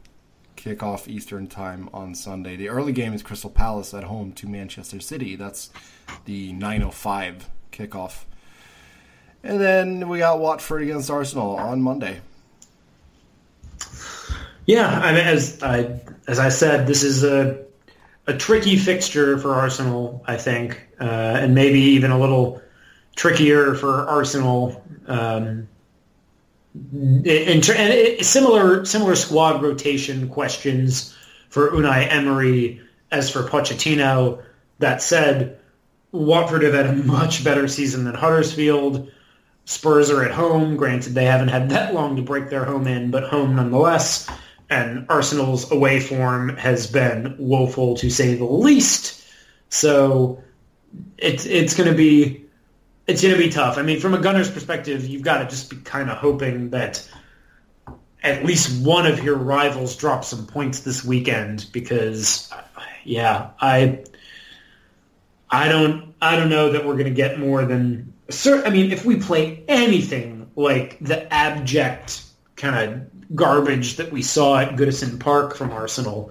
kickoff 0.57 1.07
Eastern 1.07 1.47
time 1.47 1.89
on 1.95 2.17
Sunday. 2.17 2.57
The 2.57 2.69
early 2.69 2.93
game 2.93 3.15
is 3.15 3.23
Crystal 3.23 3.51
Palace 3.51 3.95
at 3.95 4.03
home 4.03 4.33
to 4.33 4.49
Manchester 4.49 4.99
City. 4.99 5.37
That's 5.37 5.71
the 6.25 6.53
9:05 6.53 7.43
kickoff. 7.71 8.25
And 9.45 9.61
then 9.61 10.09
we 10.09 10.19
got 10.19 10.41
Watford 10.41 10.83
against 10.83 11.11
Arsenal 11.13 11.55
on 11.55 11.81
Monday. 11.81 12.23
Yeah, 14.67 14.89
I 14.89 15.13
mean, 15.13 15.25
as 15.27 15.63
I 15.63 16.01
as 16.27 16.39
I 16.39 16.49
said, 16.49 16.87
this 16.87 17.05
is 17.05 17.23
a 17.23 17.65
a 18.27 18.37
tricky 18.37 18.77
fixture 18.77 19.39
for 19.39 19.55
Arsenal, 19.55 20.25
I 20.27 20.37
think, 20.37 20.89
uh, 21.01 21.05
and 21.05 21.55
maybe 21.55 21.79
even 21.81 22.11
a 22.11 22.19
little 22.19 22.61
trickier 23.15 23.75
for 23.75 24.09
Arsenal. 24.09 24.83
Um, 25.07 25.69
and, 26.93 27.27
and 27.71 28.27
similar 28.27 28.85
similar 28.85 29.15
squad 29.15 29.63
rotation 29.63 30.29
questions 30.29 31.17
for 31.49 31.71
Unai 31.71 32.11
Emery 32.11 32.81
as 33.11 33.31
for 33.31 33.45
Pochettino. 33.45 34.43
That 34.81 35.01
said, 35.01 35.59
Watford 36.13 36.63
have 36.63 36.75
had 36.75 36.87
a 36.87 36.93
much 36.93 37.45
better 37.45 37.69
season 37.69 38.05
than 38.05 38.15
Huddersfield. 38.15 39.11
Spurs 39.65 40.11
are 40.11 40.25
at 40.25 40.33
home. 40.33 40.77
Granted, 40.77 41.15
they 41.15 41.25
haven't 41.25 41.49
had 41.49 41.71
that 41.71 41.95
long 41.95 42.17
to 42.17 42.23
break 42.23 42.51
their 42.51 42.65
home 42.65 42.87
in, 42.87 43.11
but 43.11 43.25
home 43.25 43.57
nonetheless. 43.57 44.29
And 44.69 45.07
Arsenal's 45.09 45.71
away 45.71 46.01
form 46.01 46.57
has 46.57 46.87
been 46.89 47.37
woeful 47.39 47.97
to 47.99 48.11
say 48.11 48.35
the 48.35 48.45
least. 48.45 49.25
So 49.69 50.43
it's 51.19 51.47
it's 51.47 51.75
going 51.75 51.91
to 51.91 51.97
be 51.97 52.47
it's 53.07 53.23
going 53.23 53.35
to 53.35 53.39
be 53.41 53.51
tough. 53.51 53.79
I 53.79 53.83
mean, 53.83 54.01
from 54.01 54.15
a 54.15 54.19
gunner's 54.19 54.51
perspective, 54.51 55.07
you've 55.07 55.23
got 55.23 55.39
to 55.39 55.45
just 55.45 55.71
be 55.71 55.77
kind 55.77 56.11
of 56.11 56.19
hoping 56.19 56.71
that 56.71 57.09
at 58.23 58.45
least 58.45 58.85
one 58.85 59.07
of 59.07 59.23
your 59.23 59.37
rivals 59.37 59.97
drops 59.97 60.29
some 60.29 60.47
points 60.47 60.81
this 60.81 61.05
weekend 61.05 61.67
because, 61.73 62.53
yeah, 63.05 63.51
I, 63.61 64.05
I 65.49 65.69
don't, 65.69 66.15
I 66.21 66.37
don't 66.37 66.49
know 66.49 66.73
that 66.73 66.85
we're 66.85 66.95
going 66.95 67.05
to 67.05 67.11
get 67.11 67.39
more 67.39 67.65
than. 67.65 68.13
I 68.45 68.71
mean, 68.71 68.91
if 68.91 69.05
we 69.05 69.17
play 69.17 69.63
anything 69.69 70.51
like 70.57 70.99
the 71.01 71.33
abject 71.33 72.25
kind 72.57 72.77
of 72.77 73.16
garbage 73.35 73.97
that 73.97 74.13
we 74.13 74.23
saw 74.23 74.59
at 74.59 74.77
Goodison 74.77 75.19
Park 75.19 75.57
from 75.57 75.73
Arsenal, 75.73 76.31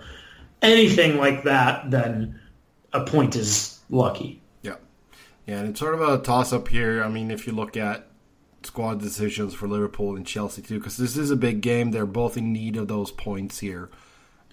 anything 0.62 1.18
like 1.18 1.44
that, 1.44 1.92
then 1.92 2.40
a 2.94 3.04
point 3.04 3.36
is 3.36 3.80
lucky. 3.90 4.42
Yeah, 4.62 4.76
Yeah, 5.46 5.60
and 5.60 5.70
it's 5.70 5.80
sort 5.80 5.94
of 5.94 6.02
a 6.02 6.20
toss 6.20 6.54
up 6.54 6.68
here. 6.68 7.04
I 7.04 7.10
mean, 7.10 7.32
if 7.32 7.48
you 7.48 7.54
look 7.54 7.78
at 7.78 8.08
squad 8.66 9.00
decisions 9.00 9.54
for 9.54 9.68
Liverpool 9.68 10.16
and 10.16 10.26
Chelsea 10.26 10.62
too, 10.62 10.80
because 10.80 10.98
this 10.98 11.18
is 11.18 11.32
a 11.32 11.36
big 11.36 11.62
game. 11.62 11.92
They're 11.92 12.06
both 12.06 12.38
in 12.38 12.52
need 12.52 12.78
of 12.78 12.88
those 12.88 13.12
points 13.12 13.60
here. 13.60 13.90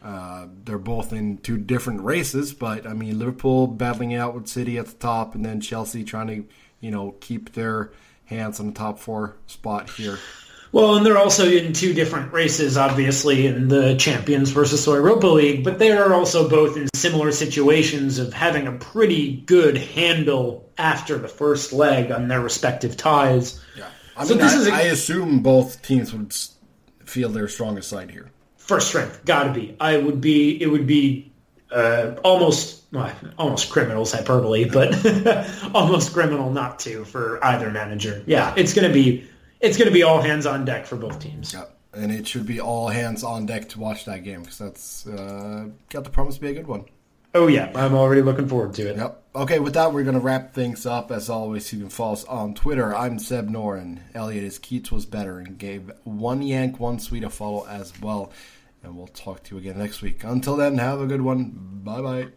Uh, 0.03 0.49
they're 0.65 0.79
both 0.79 1.13
in 1.13 1.39
two 1.39 1.57
different 1.57 2.03
races, 2.03 2.53
but 2.53 2.87
I 2.87 2.93
mean, 2.93 3.19
Liverpool 3.19 3.69
battling 3.69 4.15
out 4.15 4.35
with 4.35 4.49
City 4.49 4.77
at 4.77 4.87
the 4.87 4.95
top, 4.95 5.35
and 5.35 5.45
then 5.45 5.61
Chelsea 5.61 6.03
trying 6.03 6.27
to, 6.27 6.45
you 6.81 6.91
know, 6.91 7.15
keep 7.21 7.53
their 7.53 7.93
hands 8.25 8.59
on 8.59 8.67
the 8.67 8.73
top 8.73 8.99
four 8.99 9.37
spot 9.47 9.91
here. 9.91 10.19
Well, 10.73 10.97
and 10.97 11.05
they're 11.05 11.19
also 11.19 11.47
in 11.47 11.75
two 11.75 11.93
different 11.93 12.33
races, 12.33 12.79
obviously, 12.79 13.47
in 13.47 13.69
the 13.69 13.95
Champions 13.97 14.51
versus 14.51 14.83
the 14.87 14.93
Europa 14.93 15.27
League, 15.27 15.65
but 15.65 15.79
they 15.79 15.93
are 15.93 16.15
also 16.15 16.49
both 16.49 16.79
in 16.79 16.89
similar 16.95 17.31
situations 17.31 18.19
of 18.19 18.33
having 18.33 18.67
a 18.67 18.73
pretty 18.73 19.37
good 19.37 19.77
handle 19.77 20.71
after 20.79 21.19
the 21.19 21.29
first 21.29 21.75
leg 21.75 22.11
on 22.11 22.29
their 22.29 22.41
respective 22.41 22.97
ties. 22.97 23.63
Yeah. 23.77 23.85
I 24.17 24.25
so 24.25 24.35
mean, 24.35 24.43
this 24.43 24.55
I, 24.55 24.59
is 24.59 24.67
a, 24.67 24.73
I 24.73 24.81
assume 24.83 25.43
both 25.43 25.83
teams 25.83 26.15
would 26.15 26.35
feel 27.05 27.29
their 27.29 27.49
strongest 27.49 27.91
side 27.91 28.11
here. 28.11 28.31
First 28.57 28.89
strength, 28.89 29.27
gotta 29.27 29.53
be. 29.53 29.77
I 29.79 29.99
would 29.99 30.23
be. 30.23 30.61
It 30.63 30.69
would 30.69 30.87
be 30.87 31.33
uh, 31.71 32.15
almost 32.25 32.83
well, 32.93 33.11
almost 33.39 33.71
criminals 33.71 34.13
hyperbole, 34.13 34.67
but 34.67 34.95
almost 35.75 36.13
criminal 36.13 36.51
not 36.51 36.79
to 36.81 37.05
for 37.05 37.45
either 37.45 37.71
manager. 37.71 38.23
Yeah, 38.27 38.55
it's 38.57 38.75
going 38.75 38.87
to 38.87 38.93
be 38.93 39.29
it's 39.63 39.79
going 39.79 39.89
to 39.89 39.95
be 39.95 40.03
all 40.03 40.21
hands 40.21 40.45
on 40.45 40.65
deck 40.65 40.87
for 40.87 40.97
both 40.97 41.19
teams. 41.19 41.55
Yep. 41.55 41.79
And 41.95 42.11
it 42.11 42.27
should 42.27 42.47
be 42.47 42.61
all 42.61 42.89
hands 42.89 43.23
on 43.23 43.47
deck 43.47 43.69
to 43.71 43.81
watch 43.81 44.05
that 44.07 44.25
game 44.25 44.43
because 44.43 44.59
that's 44.59 45.07
uh, 45.07 45.69
got 45.91 46.05
the 46.05 46.11
promise 46.11 46.37
to 46.37 46.41
be 46.41 46.49
a 46.49 46.55
good 46.55 46.67
one. 46.67 46.85
Oh 47.35 47.47
yeah, 47.47 47.73
I'm 47.75 47.95
already 47.95 48.21
looking 48.21 48.47
forward 48.47 48.75
to 48.75 48.91
it. 48.91 48.97
Yep. 48.97 49.23
Okay, 49.35 49.59
with 49.59 49.75
that, 49.75 49.93
we're 49.95 50.03
going 50.03 50.15
to 50.15 50.21
wrap 50.21 50.53
things 50.53 50.85
up. 50.85 51.11
As 51.11 51.31
always, 51.31 51.73
you 51.73 51.81
can 51.81 51.89
follow 51.89 52.13
us 52.13 52.25
on 52.25 52.55
Twitter. 52.55 52.95
I'm 52.95 53.19
Seb 53.19 53.49
Noren. 53.49 54.01
Elliott 54.15 54.45
is 54.45 54.59
Keats 54.59 54.93
was 54.93 55.07
better 55.07 55.39
and 55.39 55.57
gave 55.57 55.91
one 56.05 56.43
Yank, 56.43 56.79
one 56.79 56.99
Swede 56.99 57.25
a 57.25 57.31
follow 57.31 57.67
as 57.67 57.99
well. 58.01 58.33
And 58.83 58.97
we'll 58.97 59.07
talk 59.07 59.45
to 59.45 59.55
you 59.55 59.61
again 59.61 59.79
next 59.79 60.03
week. 60.03 60.25
Until 60.25 60.57
then, 60.57 60.77
have 60.77 61.01
a 61.01 61.07
good 61.07 61.23
one. 61.23 61.53
Bye 61.83 62.01
bye. 62.03 62.29